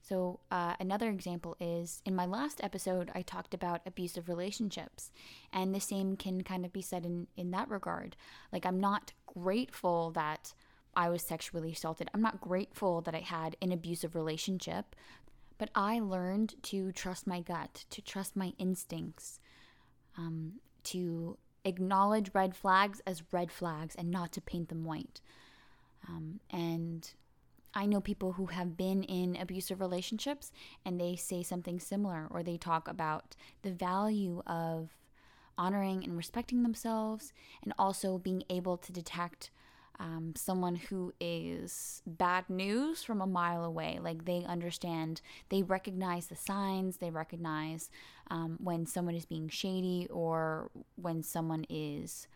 So, 0.02 0.40
uh, 0.50 0.74
another 0.80 1.08
example 1.08 1.56
is 1.60 2.02
in 2.04 2.16
my 2.16 2.26
last 2.26 2.62
episode, 2.62 3.10
I 3.14 3.22
talked 3.22 3.54
about 3.54 3.82
abusive 3.86 4.28
relationships, 4.28 5.12
and 5.52 5.72
the 5.72 5.80
same 5.80 6.16
can 6.16 6.42
kind 6.42 6.64
of 6.64 6.72
be 6.72 6.82
said 6.82 7.06
in, 7.06 7.28
in 7.36 7.52
that 7.52 7.70
regard. 7.70 8.16
Like, 8.52 8.66
I'm 8.66 8.80
not 8.80 9.12
grateful 9.26 10.10
that 10.10 10.54
I 10.96 11.08
was 11.08 11.22
sexually 11.22 11.72
assaulted, 11.72 12.10
I'm 12.12 12.20
not 12.20 12.40
grateful 12.40 13.00
that 13.02 13.14
I 13.14 13.20
had 13.20 13.56
an 13.62 13.70
abusive 13.70 14.16
relationship, 14.16 14.96
but 15.56 15.70
I 15.74 16.00
learned 16.00 16.60
to 16.64 16.90
trust 16.90 17.28
my 17.28 17.40
gut, 17.40 17.84
to 17.90 18.02
trust 18.02 18.34
my 18.34 18.54
instincts, 18.58 19.38
um, 20.18 20.54
to 20.84 21.38
acknowledge 21.64 22.32
red 22.34 22.56
flags 22.56 23.00
as 23.06 23.22
red 23.30 23.52
flags 23.52 23.94
and 23.94 24.10
not 24.10 24.32
to 24.32 24.40
paint 24.40 24.68
them 24.68 24.84
white. 24.84 25.20
Um, 26.08 26.40
and 26.50 27.08
I 27.74 27.86
know 27.86 28.00
people 28.00 28.32
who 28.32 28.46
have 28.46 28.76
been 28.76 29.02
in 29.04 29.36
abusive 29.36 29.80
relationships 29.80 30.52
and 30.84 31.00
they 31.00 31.16
say 31.16 31.42
something 31.42 31.80
similar 31.80 32.26
or 32.30 32.42
they 32.42 32.56
talk 32.56 32.86
about 32.88 33.34
the 33.62 33.70
value 33.70 34.42
of 34.46 34.90
honoring 35.56 36.04
and 36.04 36.16
respecting 36.16 36.62
themselves 36.62 37.32
and 37.62 37.72
also 37.78 38.18
being 38.18 38.42
able 38.50 38.76
to 38.76 38.92
detect 38.92 39.50
um, 39.98 40.32
someone 40.36 40.74
who 40.74 41.12
is 41.20 42.02
bad 42.06 42.48
news 42.48 43.02
from 43.02 43.20
a 43.20 43.26
mile 43.26 43.64
away. 43.64 43.98
Like 44.02 44.24
they 44.24 44.44
understand, 44.44 45.20
they 45.48 45.62
recognize 45.62 46.26
the 46.26 46.36
signs, 46.36 46.96
they 46.96 47.10
recognize 47.10 47.90
um, 48.30 48.58
when 48.62 48.86
someone 48.86 49.14
is 49.14 49.26
being 49.26 49.48
shady 49.48 50.08
or 50.10 50.70
when 50.96 51.22
someone 51.22 51.64
is 51.68 52.26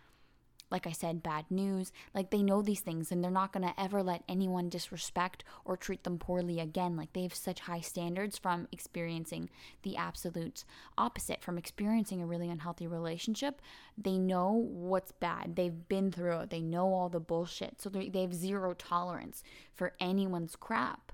like 0.70 0.86
I 0.86 0.92
said, 0.92 1.22
bad 1.22 1.44
news. 1.50 1.92
Like 2.14 2.30
they 2.30 2.42
know 2.42 2.62
these 2.62 2.80
things 2.80 3.12
and 3.12 3.22
they're 3.22 3.30
not 3.30 3.52
going 3.52 3.66
to 3.66 3.80
ever 3.80 4.02
let 4.02 4.24
anyone 4.28 4.68
disrespect 4.68 5.44
or 5.64 5.76
treat 5.76 6.04
them 6.04 6.18
poorly 6.18 6.60
again. 6.60 6.96
Like 6.96 7.12
they 7.12 7.22
have 7.22 7.34
such 7.34 7.60
high 7.60 7.80
standards 7.80 8.36
from 8.36 8.66
experiencing 8.72 9.48
the 9.82 9.96
absolute 9.96 10.64
opposite, 10.98 11.42
from 11.42 11.58
experiencing 11.58 12.20
a 12.20 12.26
really 12.26 12.48
unhealthy 12.48 12.86
relationship. 12.86 13.62
They 13.96 14.18
know 14.18 14.50
what's 14.50 15.12
bad. 15.12 15.56
They've 15.56 15.88
been 15.88 16.10
through 16.10 16.40
it. 16.40 16.50
They 16.50 16.62
know 16.62 16.92
all 16.92 17.08
the 17.08 17.20
bullshit. 17.20 17.80
So 17.80 17.88
they 17.88 18.20
have 18.20 18.34
zero 18.34 18.74
tolerance 18.74 19.42
for 19.74 19.94
anyone's 20.00 20.56
crap 20.56 21.12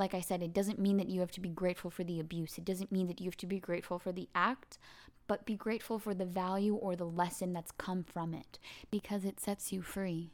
like 0.00 0.14
I 0.14 0.20
said, 0.20 0.42
it 0.42 0.54
doesn't 0.54 0.78
mean 0.78 0.96
that 0.96 1.10
you 1.10 1.20
have 1.20 1.30
to 1.32 1.40
be 1.40 1.50
grateful 1.50 1.90
for 1.90 2.02
the 2.02 2.18
abuse. 2.18 2.56
It 2.56 2.64
doesn't 2.64 2.90
mean 2.90 3.06
that 3.08 3.20
you 3.20 3.26
have 3.26 3.36
to 3.36 3.46
be 3.46 3.60
grateful 3.60 3.98
for 3.98 4.12
the 4.12 4.28
act, 4.34 4.78
but 5.26 5.44
be 5.44 5.54
grateful 5.54 5.98
for 5.98 6.14
the 6.14 6.24
value 6.24 6.74
or 6.74 6.96
the 6.96 7.04
lesson 7.04 7.52
that's 7.52 7.70
come 7.72 8.02
from 8.02 8.32
it 8.32 8.58
because 8.90 9.26
it 9.26 9.38
sets 9.38 9.72
you 9.72 9.82
free. 9.82 10.32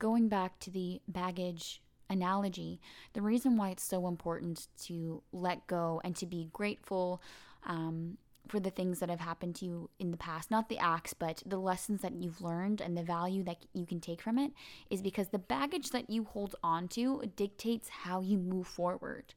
Going 0.00 0.28
back 0.28 0.58
to 0.58 0.70
the 0.70 1.00
baggage 1.06 1.80
analogy, 2.10 2.80
the 3.12 3.22
reason 3.22 3.56
why 3.56 3.70
it's 3.70 3.84
so 3.84 4.08
important 4.08 4.66
to 4.82 5.22
let 5.32 5.66
go 5.68 6.00
and 6.04 6.16
to 6.16 6.26
be 6.26 6.50
grateful 6.52 7.22
um, 7.66 8.18
for 8.48 8.60
the 8.60 8.70
things 8.70 9.00
that 9.00 9.10
have 9.10 9.20
happened 9.20 9.56
to 9.56 9.64
you 9.64 9.90
in 9.98 10.10
the 10.10 10.16
past, 10.16 10.50
not 10.50 10.68
the 10.68 10.78
acts, 10.78 11.14
but 11.14 11.42
the 11.44 11.58
lessons 11.58 12.02
that 12.02 12.14
you've 12.14 12.40
learned 12.40 12.80
and 12.80 12.96
the 12.96 13.02
value 13.02 13.42
that 13.44 13.58
you 13.72 13.86
can 13.86 14.00
take 14.00 14.22
from 14.22 14.38
it, 14.38 14.52
is 14.90 15.02
because 15.02 15.28
the 15.28 15.38
baggage 15.38 15.90
that 15.90 16.10
you 16.10 16.24
hold 16.24 16.54
on 16.62 16.88
to 16.88 17.22
dictates 17.36 17.88
how 17.88 18.20
you 18.20 18.38
move 18.38 18.66
forward. 18.66 19.34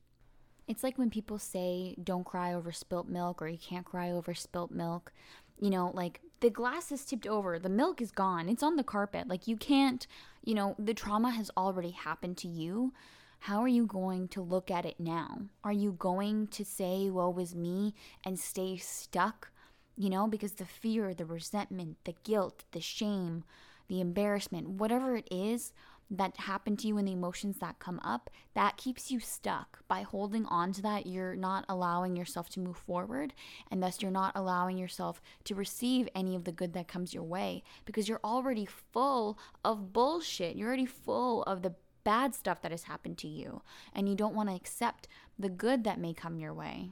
It's 0.67 0.83
like 0.83 0.99
when 0.99 1.09
people 1.09 1.39
say, 1.39 1.95
don't 2.03 2.23
cry 2.25 2.53
over 2.53 2.71
spilt 2.71 3.07
milk 3.07 3.41
or 3.41 3.47
you 3.47 3.57
can't 3.57 3.85
cry 3.85 4.11
over 4.11 4.35
spilt 4.35 4.69
milk. 4.69 5.11
You 5.59 5.71
know, 5.71 5.91
like 5.93 6.21
the 6.41 6.51
glass 6.51 6.91
is 6.91 7.03
tipped 7.03 7.27
over, 7.27 7.57
the 7.57 7.69
milk 7.69 8.01
is 8.01 8.11
gone, 8.11 8.47
it's 8.47 8.63
on 8.63 8.75
the 8.75 8.83
carpet. 8.83 9.27
Like 9.27 9.47
you 9.47 9.57
can't, 9.57 10.05
you 10.43 10.53
know, 10.53 10.75
the 10.77 10.93
trauma 10.93 11.31
has 11.31 11.49
already 11.57 11.91
happened 11.91 12.37
to 12.37 12.47
you. 12.47 12.93
How 13.39 13.62
are 13.62 13.69
you 13.69 13.86
going 13.86 14.27
to 14.29 14.41
look 14.41 14.69
at 14.69 14.86
it 14.86 15.00
now? 15.00 15.43
Are 15.63 15.72
you 15.72 15.93
going 15.93 16.48
to 16.48 16.65
say, 16.65 17.10
woe 17.10 17.38
is 17.39 17.55
me, 17.55 17.93
and 18.25 18.38
stay 18.38 18.77
stuck? 18.77 19.51
You 19.98 20.10
know, 20.10 20.27
because 20.27 20.53
the 20.53 20.65
fear, 20.65 21.13
the 21.13 21.25
resentment, 21.25 21.98
the 22.03 22.15
guilt, 22.24 22.65
the 22.72 22.81
shame, 22.81 23.46
the 23.88 24.01
embarrassment, 24.01 24.69
whatever 24.69 25.15
it 25.15 25.27
is, 25.31 25.72
that 26.12 26.38
happen 26.38 26.75
to 26.75 26.88
you 26.88 26.98
and 26.98 27.08
the 27.08 27.13
emotions 27.13 27.60
that 27.60 27.79
come 27.79 28.00
up, 28.03 28.29
that 28.55 28.77
keeps 28.77 29.12
you 29.12 29.19
stuck. 29.19 29.79
By 29.88 30.01
holding 30.01 30.46
on 30.48 30.74
to 30.74 30.81
that, 30.81 31.05
you're 31.05 31.36
not 31.36 31.65
allowing 31.69 32.15
yourself 32.15 32.50
to 32.50 32.60
move 32.60 32.77
forward, 32.77 33.34
and 33.69 33.81
thus 33.81 34.01
you're 34.01 34.12
not 34.12 34.31
allowing 34.36 34.77
yourself 34.77 35.22
to 35.46 35.55
receive 35.55 36.10
any 36.15 36.36
of 36.36 36.46
the 36.46 36.51
good 36.51 36.74
that 36.74 36.88
comes 36.88 37.13
your 37.13 37.24
way 37.24 37.63
because 37.86 38.10
you're 38.10 38.19
already 38.24 38.65
full 38.65 39.38
of 39.63 39.93
bullshit. 39.93 40.55
You're 40.55 40.67
already 40.67 40.88
full 40.88 41.43
of 41.43 41.62
the 41.62 41.75
bad 42.09 42.33
stuff 42.33 42.59
that 42.63 42.71
has 42.71 42.85
happened 42.85 43.19
to 43.19 43.27
you, 43.27 43.61
and 43.93 44.09
you 44.09 44.15
don't 44.15 44.33
want 44.33 44.49
to 44.49 44.55
accept 44.55 45.07
the 45.37 45.47
good 45.47 45.83
that 45.83 45.99
may 45.99 46.11
come 46.11 46.39
your 46.39 46.55
way. 46.55 46.89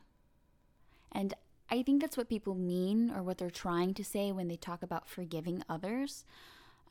And 1.12 1.34
I 1.72 1.82
think 1.82 2.02
that's 2.02 2.18
what 2.18 2.30
people 2.30 2.54
mean 2.54 3.10
or 3.10 3.24
what 3.24 3.40
they're 3.40 3.50
trying 3.50 3.96
to 3.96 4.04
say 4.04 4.32
when 4.32 4.48
they 4.48 4.58
talk 4.58 4.84
about 4.84 5.10
forgiving 5.10 5.64
others. 5.68 6.24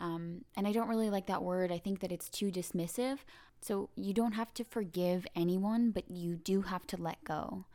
Um, 0.00 0.44
and 0.56 0.66
I 0.66 0.72
don't 0.72 0.88
really 0.88 1.08
like 1.08 1.26
that 1.26 1.44
word. 1.44 1.70
I 1.70 1.78
think 1.78 2.00
that 2.00 2.10
it's 2.10 2.28
too 2.28 2.50
dismissive. 2.50 3.18
So 3.60 3.90
you 3.94 4.12
don't 4.12 4.32
have 4.32 4.52
to 4.54 4.64
forgive 4.64 5.24
anyone, 5.36 5.92
but 5.92 6.10
you 6.10 6.34
do 6.34 6.62
have 6.62 6.84
to 6.88 6.96
let 6.96 7.22
go. 7.22 7.66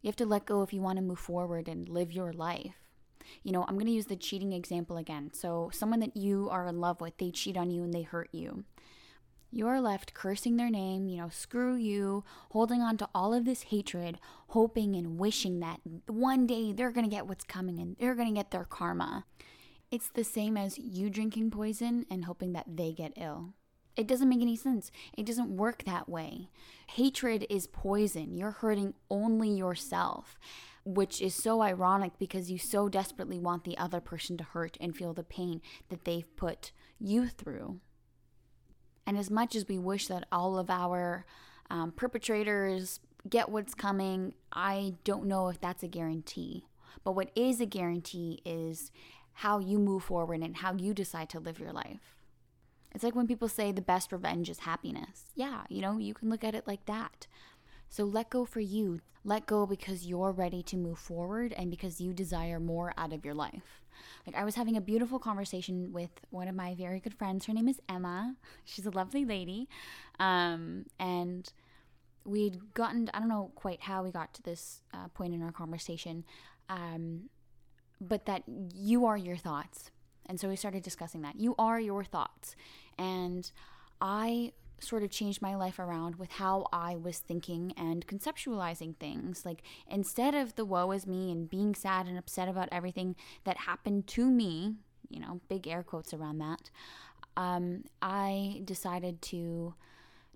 You 0.00 0.08
have 0.08 0.16
to 0.16 0.26
let 0.26 0.46
go 0.46 0.62
if 0.62 0.72
you 0.72 0.80
want 0.80 0.96
to 0.96 1.04
move 1.04 1.18
forward 1.18 1.68
and 1.68 1.90
live 1.90 2.10
your 2.10 2.32
life. 2.32 2.88
You 3.42 3.52
know, 3.52 3.64
I'm 3.68 3.74
going 3.74 3.84
to 3.84 3.92
use 3.92 4.06
the 4.06 4.16
cheating 4.16 4.54
example 4.54 4.96
again. 4.96 5.30
So, 5.34 5.70
someone 5.74 6.00
that 6.00 6.16
you 6.16 6.48
are 6.50 6.66
in 6.66 6.80
love 6.80 7.02
with, 7.02 7.18
they 7.18 7.30
cheat 7.30 7.58
on 7.58 7.70
you 7.70 7.82
and 7.82 7.92
they 7.92 8.02
hurt 8.02 8.30
you. 8.32 8.64
You're 9.54 9.80
left 9.80 10.14
cursing 10.14 10.56
their 10.56 10.68
name, 10.68 11.06
you 11.06 11.16
know, 11.16 11.28
screw 11.28 11.76
you, 11.76 12.24
holding 12.50 12.82
on 12.82 12.96
to 12.96 13.08
all 13.14 13.32
of 13.32 13.44
this 13.44 13.62
hatred, 13.62 14.18
hoping 14.48 14.96
and 14.96 15.16
wishing 15.16 15.60
that 15.60 15.78
one 16.08 16.44
day 16.44 16.72
they're 16.72 16.90
going 16.90 17.08
to 17.08 17.14
get 17.14 17.28
what's 17.28 17.44
coming 17.44 17.78
and 17.78 17.96
they're 18.00 18.16
going 18.16 18.26
to 18.26 18.34
get 18.34 18.50
their 18.50 18.64
karma. 18.64 19.26
It's 19.92 20.08
the 20.08 20.24
same 20.24 20.56
as 20.56 20.76
you 20.76 21.08
drinking 21.08 21.52
poison 21.52 22.04
and 22.10 22.24
hoping 22.24 22.52
that 22.54 22.66
they 22.66 22.92
get 22.92 23.12
ill. 23.16 23.54
It 23.94 24.08
doesn't 24.08 24.28
make 24.28 24.42
any 24.42 24.56
sense. 24.56 24.90
It 25.16 25.24
doesn't 25.24 25.56
work 25.56 25.84
that 25.84 26.08
way. 26.08 26.48
Hatred 26.88 27.46
is 27.48 27.68
poison. 27.68 28.34
You're 28.34 28.50
hurting 28.50 28.94
only 29.08 29.50
yourself, 29.50 30.36
which 30.84 31.22
is 31.22 31.32
so 31.32 31.62
ironic 31.62 32.18
because 32.18 32.50
you 32.50 32.58
so 32.58 32.88
desperately 32.88 33.38
want 33.38 33.62
the 33.62 33.78
other 33.78 34.00
person 34.00 34.36
to 34.38 34.42
hurt 34.42 34.76
and 34.80 34.96
feel 34.96 35.12
the 35.12 35.22
pain 35.22 35.62
that 35.90 36.04
they've 36.04 36.34
put 36.34 36.72
you 36.98 37.28
through. 37.28 37.78
And 39.06 39.18
as 39.18 39.30
much 39.30 39.54
as 39.54 39.68
we 39.68 39.78
wish 39.78 40.06
that 40.08 40.26
all 40.32 40.58
of 40.58 40.70
our 40.70 41.26
um, 41.70 41.92
perpetrators 41.92 43.00
get 43.28 43.48
what's 43.48 43.74
coming, 43.74 44.34
I 44.52 44.94
don't 45.04 45.26
know 45.26 45.48
if 45.48 45.60
that's 45.60 45.82
a 45.82 45.88
guarantee. 45.88 46.64
But 47.02 47.12
what 47.12 47.30
is 47.34 47.60
a 47.60 47.66
guarantee 47.66 48.40
is 48.44 48.90
how 49.34 49.58
you 49.58 49.78
move 49.78 50.04
forward 50.04 50.40
and 50.40 50.56
how 50.56 50.74
you 50.74 50.94
decide 50.94 51.28
to 51.30 51.40
live 51.40 51.58
your 51.58 51.72
life. 51.72 52.16
It's 52.94 53.02
like 53.02 53.16
when 53.16 53.26
people 53.26 53.48
say 53.48 53.72
the 53.72 53.82
best 53.82 54.12
revenge 54.12 54.48
is 54.48 54.60
happiness. 54.60 55.24
Yeah, 55.34 55.62
you 55.68 55.82
know, 55.82 55.98
you 55.98 56.14
can 56.14 56.30
look 56.30 56.44
at 56.44 56.54
it 56.54 56.66
like 56.66 56.86
that. 56.86 57.26
So 57.88 58.04
let 58.04 58.30
go 58.30 58.44
for 58.44 58.60
you. 58.60 59.00
Let 59.24 59.46
go 59.46 59.66
because 59.66 60.06
you're 60.06 60.32
ready 60.32 60.62
to 60.64 60.76
move 60.76 60.98
forward 60.98 61.52
and 61.56 61.70
because 61.70 62.00
you 62.00 62.12
desire 62.12 62.60
more 62.60 62.94
out 62.96 63.12
of 63.12 63.24
your 63.24 63.34
life. 63.34 63.82
Like, 64.26 64.36
I 64.36 64.44
was 64.44 64.54
having 64.54 64.76
a 64.76 64.80
beautiful 64.80 65.18
conversation 65.18 65.92
with 65.92 66.10
one 66.30 66.48
of 66.48 66.54
my 66.54 66.74
very 66.74 67.00
good 67.00 67.14
friends. 67.14 67.46
Her 67.46 67.52
name 67.52 67.68
is 67.68 67.80
Emma. 67.88 68.36
She's 68.64 68.86
a 68.86 68.90
lovely 68.90 69.24
lady. 69.24 69.68
Um, 70.18 70.86
and 70.98 71.50
we'd 72.24 72.74
gotten, 72.74 73.10
I 73.12 73.18
don't 73.18 73.28
know 73.28 73.52
quite 73.54 73.82
how 73.82 74.02
we 74.02 74.10
got 74.10 74.32
to 74.34 74.42
this 74.42 74.80
uh, 74.92 75.08
point 75.08 75.34
in 75.34 75.42
our 75.42 75.52
conversation, 75.52 76.24
um, 76.68 77.30
but 78.00 78.26
that 78.26 78.42
you 78.74 79.04
are 79.06 79.16
your 79.16 79.36
thoughts. 79.36 79.90
And 80.26 80.40
so 80.40 80.48
we 80.48 80.56
started 80.56 80.82
discussing 80.82 81.22
that. 81.22 81.38
You 81.38 81.54
are 81.58 81.78
your 81.78 82.02
thoughts. 82.02 82.56
And 82.98 83.50
I 84.00 84.52
sort 84.78 85.02
of 85.02 85.10
changed 85.10 85.40
my 85.40 85.54
life 85.54 85.78
around 85.78 86.16
with 86.16 86.32
how 86.32 86.66
I 86.72 86.96
was 86.96 87.18
thinking 87.18 87.72
and 87.76 88.06
conceptualizing 88.06 88.96
things. 88.96 89.44
Like 89.44 89.62
instead 89.88 90.34
of 90.34 90.54
the 90.56 90.64
woe 90.64 90.90
is 90.92 91.06
me 91.06 91.30
and 91.30 91.48
being 91.48 91.74
sad 91.74 92.06
and 92.06 92.18
upset 92.18 92.48
about 92.48 92.68
everything 92.72 93.16
that 93.44 93.58
happened 93.58 94.06
to 94.08 94.30
me, 94.30 94.74
you 95.08 95.20
know, 95.20 95.40
big 95.48 95.66
air 95.66 95.82
quotes 95.82 96.12
around 96.12 96.38
that, 96.38 96.70
um, 97.36 97.84
I 98.02 98.62
decided 98.64 99.22
to 99.22 99.74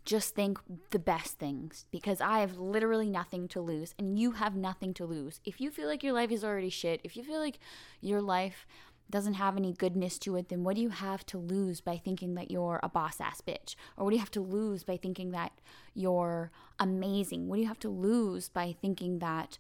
just 0.05 0.35
think 0.35 0.59
the 0.91 0.99
best 0.99 1.39
things 1.39 1.85
because 1.91 2.21
I 2.23 2.39
have 2.39 2.57
literally 2.57 3.11
nothing 3.11 3.47
to 3.49 3.61
lose 3.61 3.95
and 3.99 4.19
you 4.19 4.33
have 4.33 4.57
nothing 4.57 4.95
to 4.95 5.05
lose. 5.05 5.39
If 5.45 5.61
you 5.61 5.71
feel 5.71 5.87
like 5.87 6.03
your 6.03 6.15
life 6.15 6.31
is 6.31 6.43
already 6.43 6.71
shit, 6.71 7.03
if 7.05 7.15
you 7.15 7.23
feel 7.23 7.41
like 7.41 7.59
your 8.01 8.23
life 8.23 8.67
doesn't 9.11 9.35
have 9.35 9.57
any 9.57 9.73
goodness 9.73 10.19
to 10.19 10.37
it, 10.37 10.49
then 10.49 10.65
what 10.65 10.77
do 10.77 10.83
you 10.83 10.91
have 10.91 11.25
to 11.27 11.39
lose 11.39 11.81
by 11.81 11.97
thinking 11.97 12.35
that 12.35 12.51
you're 12.51 12.81
a 12.83 12.89
boss 12.89 13.21
ass 13.21 13.41
bitch? 13.41 13.75
Or 13.97 14.05
what 14.05 14.11
do 14.11 14.17
you 14.17 14.21
have 14.21 14.31
to 14.33 14.41
lose 14.41 14.85
by 14.85 14.97
thinking 14.97 15.31
that 15.31 15.53
you're 15.95 16.51
amazing? 16.79 17.49
What 17.49 17.57
do 17.57 17.63
you 17.63 17.69
have 17.69 17.79
to 17.81 17.89
lose 17.89 18.49
by 18.49 18.77
thinking 18.81 19.19
that 19.21 19.59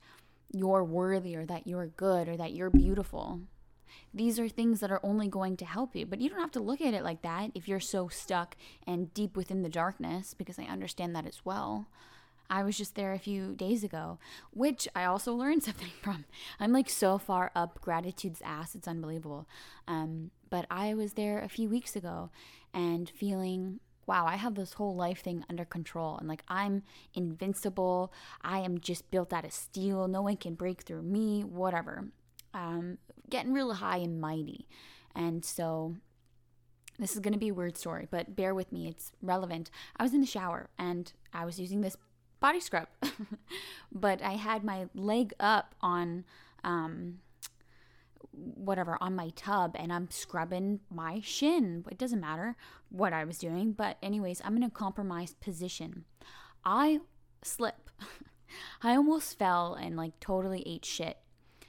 you're 0.52 0.84
worthy 0.84 1.36
or 1.36 1.46
that 1.46 1.66
you're 1.66 1.86
good 1.86 2.28
or 2.28 2.36
that 2.36 2.52
you're 2.52 2.70
beautiful? 2.70 3.40
These 4.12 4.38
are 4.38 4.48
things 4.48 4.80
that 4.80 4.90
are 4.90 5.00
only 5.02 5.28
going 5.28 5.56
to 5.58 5.64
help 5.64 5.96
you. 5.96 6.06
But 6.06 6.20
you 6.20 6.28
don't 6.28 6.40
have 6.40 6.52
to 6.52 6.60
look 6.60 6.80
at 6.80 6.94
it 6.94 7.02
like 7.02 7.22
that 7.22 7.50
if 7.54 7.68
you're 7.68 7.80
so 7.80 8.08
stuck 8.08 8.56
and 8.86 9.12
deep 9.14 9.36
within 9.36 9.62
the 9.62 9.68
darkness, 9.68 10.34
because 10.34 10.58
I 10.58 10.64
understand 10.64 11.14
that 11.16 11.26
as 11.26 11.44
well. 11.44 11.88
I 12.50 12.62
was 12.62 12.76
just 12.76 12.94
there 12.94 13.12
a 13.12 13.18
few 13.18 13.54
days 13.54 13.84
ago, 13.84 14.18
which 14.50 14.88
I 14.94 15.04
also 15.04 15.34
learned 15.34 15.62
something 15.64 15.90
from. 16.02 16.24
I'm 16.58 16.72
like 16.72 16.88
so 16.88 17.18
far 17.18 17.50
up 17.54 17.80
gratitude's 17.80 18.42
ass, 18.44 18.74
it's 18.74 18.88
unbelievable. 18.88 19.48
Um, 19.86 20.30
but 20.50 20.66
I 20.70 20.94
was 20.94 21.14
there 21.14 21.40
a 21.40 21.48
few 21.48 21.68
weeks 21.68 21.94
ago 21.94 22.30
and 22.72 23.10
feeling, 23.10 23.80
wow, 24.06 24.24
I 24.26 24.36
have 24.36 24.54
this 24.54 24.74
whole 24.74 24.96
life 24.96 25.22
thing 25.22 25.44
under 25.50 25.64
control. 25.64 26.16
And 26.16 26.28
like, 26.28 26.42
I'm 26.48 26.82
invincible. 27.14 28.12
I 28.40 28.60
am 28.60 28.80
just 28.80 29.10
built 29.10 29.32
out 29.32 29.44
of 29.44 29.52
steel. 29.52 30.08
No 30.08 30.22
one 30.22 30.36
can 30.36 30.54
break 30.54 30.82
through 30.82 31.02
me, 31.02 31.42
whatever 31.42 32.06
um, 32.54 32.98
getting 33.28 33.52
real 33.52 33.72
high 33.74 33.98
and 33.98 34.20
mighty. 34.20 34.66
And 35.14 35.44
so 35.44 35.96
this 36.98 37.12
is 37.12 37.20
going 37.20 37.32
to 37.32 37.38
be 37.38 37.48
a 37.48 37.54
weird 37.54 37.76
story, 37.76 38.08
but 38.10 38.34
bear 38.34 38.54
with 38.54 38.72
me, 38.72 38.88
it's 38.88 39.12
relevant. 39.22 39.70
I 39.96 40.02
was 40.02 40.14
in 40.14 40.20
the 40.20 40.26
shower 40.26 40.68
and 40.78 41.12
I 41.32 41.44
was 41.44 41.60
using 41.60 41.80
this 41.80 41.96
body 42.40 42.60
scrub, 42.60 42.88
but 43.92 44.22
I 44.22 44.32
had 44.32 44.64
my 44.64 44.86
leg 44.94 45.32
up 45.40 45.74
on 45.80 46.24
um, 46.64 47.18
whatever 48.32 48.96
on 49.00 49.14
my 49.16 49.30
tub 49.30 49.74
and 49.78 49.92
I'm 49.92 50.10
scrubbing 50.10 50.80
my 50.90 51.20
shin. 51.20 51.84
It 51.90 51.98
doesn't 51.98 52.20
matter 52.20 52.56
what 52.90 53.12
I 53.12 53.24
was 53.24 53.38
doing, 53.38 53.72
but 53.72 53.96
anyways, 54.02 54.40
I'm 54.44 54.56
in 54.56 54.62
a 54.62 54.70
compromised 54.70 55.40
position. 55.40 56.04
I 56.64 57.00
slip. 57.42 57.90
I 58.82 58.96
almost 58.96 59.38
fell 59.38 59.74
and 59.74 59.96
like 59.96 60.18
totally 60.20 60.62
ate 60.66 60.84
shit 60.84 61.18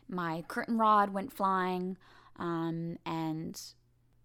my 0.10 0.44
curtain 0.48 0.78
rod 0.78 1.14
went 1.14 1.32
flying, 1.32 1.98
um, 2.38 2.98
and 3.06 3.62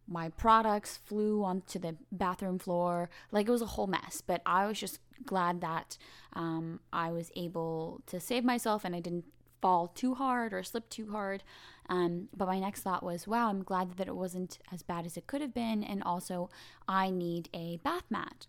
my 0.07 0.29
products 0.31 0.99
flew 1.05 1.45
onto 1.45 1.79
the 1.79 1.97
bathroom 2.13 2.59
floor. 2.59 3.09
Like 3.33 3.49
it 3.49 3.53
was 3.53 3.63
a 3.63 3.67
whole 3.67 3.87
mess, 3.87 4.23
but 4.27 4.43
I 4.45 4.67
was 4.67 4.79
just 4.79 5.01
glad 5.25 5.61
that 5.61 5.97
um, 6.35 6.81
I 6.93 7.11
was 7.11 7.31
able 7.37 8.03
to 8.07 8.21
save 8.21 8.45
myself 8.45 8.85
and 8.85 8.95
I 8.95 9.01
didn't 9.01 9.25
fall 9.61 9.89
too 9.89 10.15
hard 10.15 10.53
or 10.53 10.63
slip 10.63 10.89
too 10.91 11.11
hard. 11.11 11.43
Um, 11.89 12.29
but 12.37 12.49
my 12.49 12.59
next 12.59 12.83
thought 12.83 13.03
was, 13.03 13.27
wow, 13.27 13.49
I'm 13.49 13.63
glad 13.63 13.97
that 13.97 14.09
it 14.09 14.17
wasn't 14.17 14.59
as 14.73 14.83
bad 14.83 15.07
as 15.07 15.17
it 15.17 15.27
could 15.27 15.41
have 15.41 15.55
been. 15.55 15.83
And 15.83 16.03
also, 16.03 16.51
I 16.87 17.11
need 17.11 17.49
a 17.55 17.79
bath 17.79 18.05
mat. 18.11 18.47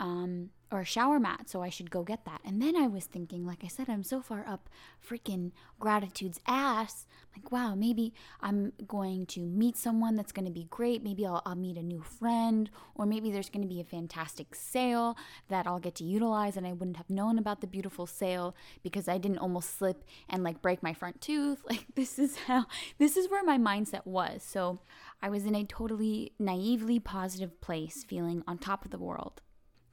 Um, 0.00 0.50
or 0.72 0.80
a 0.80 0.84
shower 0.84 1.18
mat, 1.18 1.48
so 1.50 1.62
I 1.62 1.68
should 1.68 1.90
go 1.90 2.04
get 2.04 2.24
that. 2.26 2.40
And 2.44 2.62
then 2.62 2.76
I 2.76 2.86
was 2.86 3.04
thinking, 3.04 3.44
like 3.44 3.64
I 3.64 3.68
said, 3.68 3.88
I'm 3.88 4.04
so 4.04 4.22
far 4.22 4.44
up 4.46 4.68
freaking 5.04 5.50
gratitude's 5.80 6.38
ass. 6.46 7.06
Like, 7.34 7.50
wow, 7.50 7.74
maybe 7.74 8.12
I'm 8.40 8.72
going 8.86 9.26
to 9.26 9.40
meet 9.40 9.76
someone 9.76 10.14
that's 10.14 10.30
going 10.30 10.44
to 10.44 10.52
be 10.52 10.68
great. 10.70 11.02
Maybe 11.02 11.26
I'll, 11.26 11.42
I'll 11.44 11.56
meet 11.56 11.76
a 11.76 11.82
new 11.82 12.02
friend, 12.02 12.70
or 12.94 13.04
maybe 13.04 13.32
there's 13.32 13.48
going 13.48 13.62
to 13.62 13.68
be 13.68 13.80
a 13.80 13.84
fantastic 13.84 14.54
sale 14.54 15.16
that 15.48 15.66
I'll 15.66 15.80
get 15.80 15.96
to 15.96 16.04
utilize, 16.04 16.56
and 16.56 16.66
I 16.66 16.72
wouldn't 16.72 16.98
have 16.98 17.10
known 17.10 17.36
about 17.36 17.60
the 17.60 17.66
beautiful 17.66 18.06
sale 18.06 18.54
because 18.82 19.08
I 19.08 19.18
didn't 19.18 19.38
almost 19.38 19.76
slip 19.76 20.04
and 20.28 20.44
like 20.44 20.62
break 20.62 20.82
my 20.82 20.94
front 20.94 21.20
tooth. 21.20 21.64
Like, 21.70 21.86
this 21.94 22.18
is 22.18 22.36
how, 22.36 22.66
this 22.98 23.16
is 23.16 23.30
where 23.30 23.44
my 23.44 23.56
mindset 23.56 24.04
was. 24.04 24.42
So 24.42 24.80
I 25.22 25.30
was 25.30 25.44
in 25.44 25.54
a 25.54 25.62
totally 25.62 26.32
naively 26.36 26.98
positive 26.98 27.60
place, 27.60 28.02
feeling 28.02 28.42
on 28.48 28.58
top 28.58 28.84
of 28.84 28.90
the 28.90 28.98
world. 28.98 29.40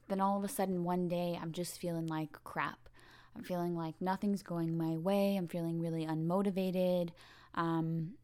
Then 0.08 0.20
all 0.20 0.38
of 0.38 0.44
a 0.44 0.48
sudden, 0.48 0.84
one 0.84 1.08
day, 1.08 1.38
I'm 1.40 1.52
just 1.52 1.78
feeling 1.78 2.06
like 2.06 2.32
crap. 2.44 2.88
I'm 3.36 3.44
feeling 3.44 3.76
like 3.76 3.94
nothing's 4.00 4.42
going 4.42 4.76
my 4.76 4.96
way. 4.96 5.36
I'm 5.36 5.48
feeling 5.48 5.80
really 5.80 6.06
unmotivated. 6.06 7.10
Um, 7.54 8.14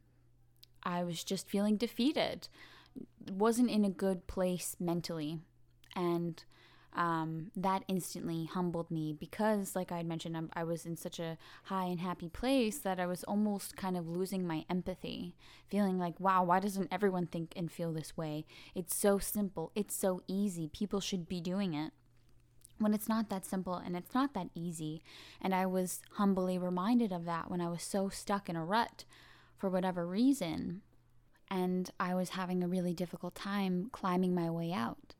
I 0.83 1.05
was 1.05 1.23
just 1.23 1.49
feeling 1.49 1.77
defeated. 1.77 2.49
Wasn't 3.31 3.71
in 3.71 3.85
a 3.85 3.91
good 3.91 4.27
place 4.27 4.77
mentally. 4.81 5.39
And 5.95 6.43
um, 6.95 7.51
that 7.57 7.85
instantly 7.89 8.45
humbled 8.45 8.91
me 8.91 9.13
because, 9.13 9.75
like 9.75 9.91
I 9.91 9.97
had 9.97 10.07
mentioned, 10.07 10.37
I'm, 10.37 10.51
I 10.53 10.63
was 10.63 10.87
in 10.87 10.97
such 10.97 11.19
a 11.19 11.37
high 11.65 11.87
and 11.87 12.01
happy 12.01 12.29
place 12.29 12.79
that 12.79 13.01
I 13.01 13.07
was 13.07 13.25
almost 13.25 13.77
kind 13.77 13.97
of 13.97 14.09
losing 14.09 14.47
my 14.47 14.65
empathy, 14.71 15.35
feeling 15.69 15.99
like, 15.99 16.19
wow, 16.21 16.45
why 16.45 16.61
doesn't 16.61 16.93
everyone 16.93 17.27
think 17.27 17.53
and 17.57 17.71
feel 17.71 17.93
this 17.93 18.17
way? 18.17 18.45
It's 18.75 18.95
so 18.95 19.19
simple, 19.19 19.73
it's 19.75 19.95
so 19.95 20.23
easy. 20.29 20.69
People 20.69 21.01
should 21.01 21.29
be 21.29 21.41
doing 21.41 21.75
it. 21.75 21.93
When 22.79 22.95
it's 22.95 23.09
not 23.09 23.29
that 23.31 23.47
simple 23.47 23.75
and 23.75 23.97
it's 23.97 24.15
not 24.15 24.35
that 24.35 24.49
easy. 24.55 25.03
And 25.41 25.55
I 25.55 25.67
was 25.67 26.01
humbly 26.13 26.59
reminded 26.59 27.13
of 27.13 27.25
that 27.25 27.51
when 27.51 27.61
I 27.61 27.69
was 27.69 27.83
so 27.83 28.09
stuck 28.09 28.49
in 28.49 28.57
a 28.57 28.65
rut 28.65 29.05
for 29.57 29.69
whatever 29.69 30.07
reason. 30.07 30.83
And 31.51 31.91
I 32.01 32.15
was 32.15 32.31
having 32.31 32.63
a 32.63 32.69
really 32.69 32.95
difficult 32.95 33.35
time 33.35 33.91
climbing 33.93 34.35
my 34.35 34.51
way 34.51 34.73
out 34.73 35.14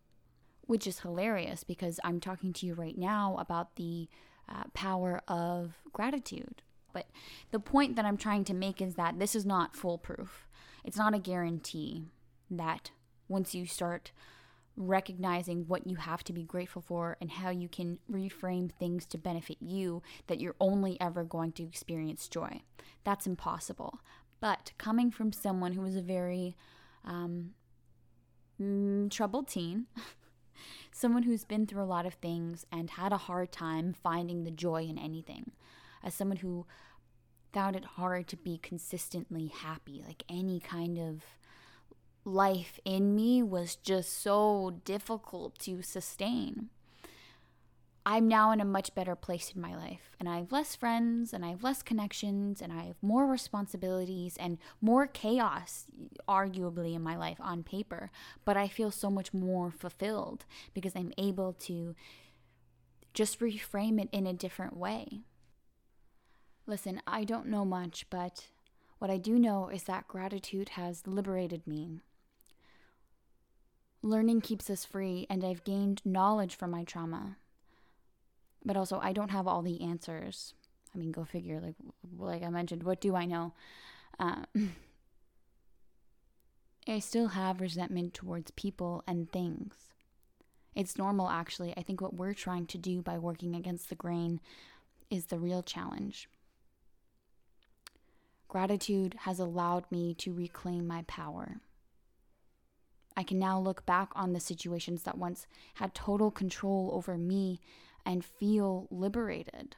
which 0.67 0.87
is 0.87 1.01
hilarious 1.01 1.65
because 1.65 2.01
I'm 2.05 2.21
talking 2.21 2.53
to 2.55 2.67
you 2.67 2.75
right 2.75 2.97
now 2.97 3.37
about 3.39 3.77
the 3.77 4.09
uh, 4.49 4.65
power 4.73 5.21
of 5.29 5.75
gratitude. 5.93 6.63
But 6.93 7.09
the 7.51 7.61
point 7.61 7.97
that 7.97 8.05
I'm 8.05 8.17
trying 8.17 8.45
to 8.45 8.55
make 8.55 8.81
is 8.81 8.95
that 8.95 9.19
this 9.19 9.35
is 9.35 9.45
not 9.45 9.77
foolproof. 9.77 10.47
It's 10.85 10.97
not 10.97 11.15
a 11.15 11.19
guarantee 11.19 12.05
that 12.51 12.93
once 13.29 13.55
you 13.55 13.67
start 13.67 14.13
recognizing 14.77 15.67
what 15.67 15.87
you 15.87 15.97
have 15.97 16.25
to 16.25 16.33
be 16.33 16.43
grateful 16.43 16.83
for 16.83 17.17
and 17.21 17.31
how 17.31 17.51
you 17.51 17.69
can 17.69 17.99
reframe 18.11 18.71
things 18.73 19.07
to 19.07 19.19
benefit 19.19 19.57
you, 19.61 20.03
that 20.27 20.41
you're 20.41 20.57
only 20.61 21.01
ever 21.01 21.25
going 21.25 21.53
to 21.53 21.63
experience 21.63 22.29
joy. 22.29 22.63
That's 23.05 23.27
impossible. 23.27 24.01
But 24.41 24.73
coming 24.79 25.11
from 25.11 25.33
someone 25.33 25.73
who 25.73 25.81
was 25.81 25.97
a 25.97 26.03
very 26.03 26.57
um, 27.05 27.51
troubled 29.11 29.49
teen, 29.49 29.87
someone 30.93 31.25
who's 31.25 31.45
been 31.45 31.67
through 31.67 31.83
a 31.83 31.85
lot 31.85 32.07
of 32.07 32.15
things 32.15 32.67
and 32.71 32.91
had 32.91 33.13
a 33.13 33.17
hard 33.19 33.53
time 33.53 33.93
finding 33.93 34.45
the 34.45 34.51
joy 34.51 34.83
in 34.83 34.99
anything, 34.99 35.53
as 36.03 36.15
someone 36.15 36.39
who 36.39 36.67
found 37.53 37.77
it 37.77 37.85
hard 37.85 38.27
to 38.29 38.37
be 38.37 38.59
consistently 38.59 39.47
happy, 39.47 40.03
like 40.07 40.25
any 40.29 40.61
kind 40.61 40.99
of 40.99 41.23
life 42.25 42.81
in 42.85 43.15
me 43.15 43.43
was 43.43 43.77
just 43.77 44.21
so 44.23 44.81
difficult 44.85 45.59
to 45.59 45.83
sustain. 45.83 46.71
I'm 48.07 48.29
now 48.29 48.51
in 48.51 48.61
a 48.61 48.67
much 48.67 48.95
better 48.95 49.17
place 49.17 49.53
in 49.55 49.63
my 49.63 49.75
life, 49.75 50.15
and 50.21 50.29
I 50.29 50.37
have 50.37 50.53
less 50.53 50.77
friends, 50.77 51.33
and 51.33 51.43
I 51.43 51.49
have 51.49 51.63
less 51.63 51.83
connections, 51.83 52.61
and 52.61 52.71
I 52.71 52.85
have 52.85 52.97
more 53.01 53.27
responsibilities 53.27 54.37
and 54.39 54.59
more 54.83 55.07
chaos, 55.07 55.87
arguably, 56.29 56.95
in 56.95 57.03
my 57.03 57.17
life 57.17 57.39
on 57.41 57.63
paper. 57.63 58.11
But 58.45 58.59
I 58.59 58.69
feel 58.69 58.91
so 58.91 59.09
much 59.09 59.33
more 59.33 59.71
fulfilled 59.71 60.45
because 60.75 60.95
I'm 60.95 61.15
able 61.17 61.55
to 61.61 61.95
just 63.15 63.41
reframe 63.41 63.99
it 63.99 64.11
in 64.13 64.27
a 64.27 64.35
different 64.35 64.77
way. 64.77 65.21
Listen, 66.67 67.01
I 67.07 67.25
don't 67.25 67.47
know 67.47 67.65
much, 67.65 68.05
but 68.11 68.49
what 68.99 69.11
I 69.11 69.17
do 69.17 69.39
know 69.39 69.71
is 69.71 69.85
that 69.85 70.09
gratitude 70.09 70.71
has 70.71 71.07
liberated 71.07 71.67
me. 71.67 72.01
Learning 74.03 74.43
keeps 74.43 74.69
us 74.69 74.85
free, 74.85 75.27
and 75.31 75.43
I've 75.43 75.65
gained 75.65 76.03
knowledge 76.05 76.55
from 76.55 76.71
my 76.71 76.85
trauma 76.85 77.39
but 78.65 78.77
also 78.77 78.99
I 79.03 79.13
don't 79.13 79.31
have 79.31 79.47
all 79.47 79.63
the 79.63 79.83
answers. 79.83 80.55
I 80.95 80.99
mean, 80.99 81.13
go 81.13 81.25
figure. 81.25 81.61
Like, 81.61 81.75
like 82.17 82.43
I 82.43 82.51
mentioned, 82.51 82.83
what 82.83 83.01
do 83.01 83.17
I 83.17 83.27
know? 83.27 83.53
Uh, 84.19 84.45
I 86.87 86.99
still 86.99 87.29
have 87.29 87.61
resentment 87.61 88.15
towards 88.15 88.51
people 88.53 89.03
and 89.07 89.31
things. 89.31 89.75
It's 90.75 90.99
normal, 90.99 91.31
actually. 91.31 91.73
I 91.77 91.83
think 91.83 92.01
what 92.01 92.15
we're 92.15 92.35
trying 92.35 92.67
to 92.67 92.79
do 92.79 93.01
by 93.01 93.17
working 93.19 93.55
against 93.55 93.89
the 93.89 93.95
grain 93.95 94.41
is 95.09 95.27
the 95.27 95.39
real 95.39 95.63
challenge. 95.63 96.29
Gratitude 98.49 99.17
has 99.21 99.39
allowed 99.39 99.91
me 99.91 100.15
to 100.15 100.33
reclaim 100.33 100.87
my 100.87 101.03
power. 101.07 101.61
I 103.17 103.23
can 103.23 103.39
now 103.39 103.59
look 103.59 103.87
back 103.87 104.11
on 104.15 104.33
the 104.33 104.41
situations 104.41 105.05
that 105.05 105.19
once 105.19 105.47
had 105.75 105.95
total 105.95 106.31
control 106.31 106.91
over 106.93 107.17
me 107.17 107.61
and 108.05 108.25
feel 108.25 108.87
liberated. 108.91 109.77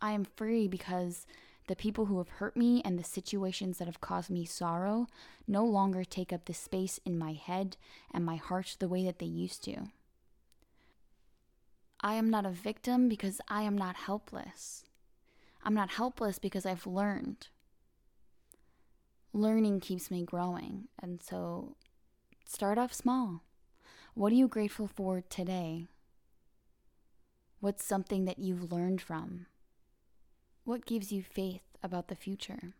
I 0.00 0.12
am 0.12 0.24
free 0.24 0.68
because 0.68 1.26
the 1.66 1.76
people 1.76 2.06
who 2.06 2.18
have 2.18 2.28
hurt 2.28 2.56
me 2.56 2.82
and 2.84 2.98
the 2.98 3.04
situations 3.04 3.78
that 3.78 3.86
have 3.86 4.00
caused 4.00 4.30
me 4.30 4.44
sorrow 4.44 5.06
no 5.48 5.64
longer 5.64 6.04
take 6.04 6.32
up 6.32 6.44
the 6.44 6.54
space 6.54 7.00
in 7.04 7.18
my 7.18 7.32
head 7.32 7.76
and 8.12 8.24
my 8.24 8.36
heart 8.36 8.76
the 8.78 8.88
way 8.88 9.04
that 9.04 9.18
they 9.18 9.26
used 9.26 9.64
to. 9.64 9.86
I 12.00 12.14
am 12.14 12.28
not 12.28 12.44
a 12.44 12.50
victim 12.50 13.08
because 13.08 13.40
I 13.48 13.62
am 13.62 13.78
not 13.78 13.96
helpless. 13.96 14.84
I'm 15.62 15.72
not 15.72 15.92
helpless 15.92 16.38
because 16.38 16.66
I've 16.66 16.86
learned. 16.86 17.48
Learning 19.32 19.80
keeps 19.80 20.10
me 20.10 20.22
growing, 20.22 20.88
and 21.02 21.22
so 21.22 21.76
start 22.44 22.76
off 22.76 22.92
small. 22.92 23.42
What 24.12 24.32
are 24.32 24.36
you 24.36 24.48
grateful 24.48 24.86
for 24.86 25.22
today? 25.22 25.86
What's 27.64 27.82
something 27.82 28.26
that 28.26 28.38
you've 28.38 28.70
learned 28.70 29.00
from? 29.00 29.46
What 30.64 30.84
gives 30.84 31.10
you 31.10 31.22
faith 31.22 31.62
about 31.82 32.08
the 32.08 32.14
future? 32.14 32.74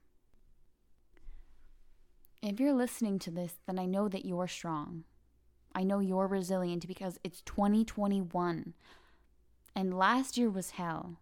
If 2.43 2.61
you're 2.61 2.75
listening 2.75 3.19
to 3.21 3.31
this, 3.31 3.55
then 3.67 3.79
I 3.79 3.87
know 3.87 4.09
that 4.09 4.27
you're 4.27 4.47
strong. 4.47 5.05
I 5.75 5.85
know 5.85 6.01
you're 6.01 6.27
resilient 6.27 6.87
because 6.87 7.19
it's 7.25 7.41
2021. 7.41 8.75
And 9.75 9.97
last 9.97 10.37
year 10.37 10.51
was 10.51 10.73
hell. 10.73 11.19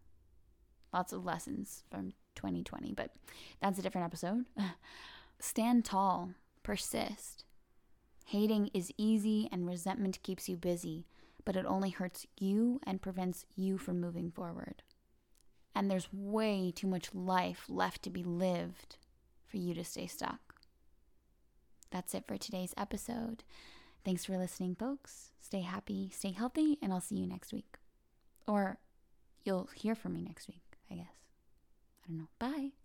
Lots 0.92 1.12
of 1.12 1.24
lessons 1.24 1.84
from 1.88 2.14
2020, 2.34 2.94
but 2.94 3.12
that's 3.60 3.78
a 3.78 3.82
different 3.82 4.06
episode. 4.06 4.44
Stand 5.38 5.84
tall, 5.84 6.30
persist. 6.64 7.44
Hating 8.24 8.70
is 8.74 8.90
easy 8.98 9.48
and 9.52 9.68
resentment 9.68 10.18
keeps 10.24 10.48
you 10.48 10.56
busy 10.56 11.06
but 11.44 11.56
it 11.56 11.66
only 11.66 11.90
hurts 11.90 12.26
you 12.38 12.80
and 12.84 13.02
prevents 13.02 13.44
you 13.56 13.78
from 13.78 14.00
moving 14.00 14.30
forward. 14.30 14.82
And 15.74 15.90
there's 15.90 16.12
way 16.12 16.72
too 16.74 16.86
much 16.86 17.14
life 17.14 17.64
left 17.68 18.02
to 18.02 18.10
be 18.10 18.22
lived 18.22 18.96
for 19.46 19.56
you 19.56 19.74
to 19.74 19.84
stay 19.84 20.06
stuck. 20.06 20.40
That's 21.90 22.14
it 22.14 22.24
for 22.26 22.36
today's 22.36 22.74
episode. 22.76 23.44
Thanks 24.04 24.24
for 24.24 24.36
listening, 24.36 24.74
folks. 24.74 25.30
Stay 25.40 25.60
happy, 25.60 26.10
stay 26.12 26.32
healthy, 26.32 26.78
and 26.82 26.92
I'll 26.92 27.00
see 27.00 27.16
you 27.16 27.26
next 27.26 27.52
week. 27.52 27.76
Or 28.46 28.78
you'll 29.44 29.68
hear 29.74 29.94
from 29.94 30.14
me 30.14 30.22
next 30.22 30.48
week, 30.48 30.62
I 30.90 30.94
guess. 30.94 31.14
I 32.04 32.08
don't 32.08 32.18
know. 32.18 32.28
Bye. 32.38 32.81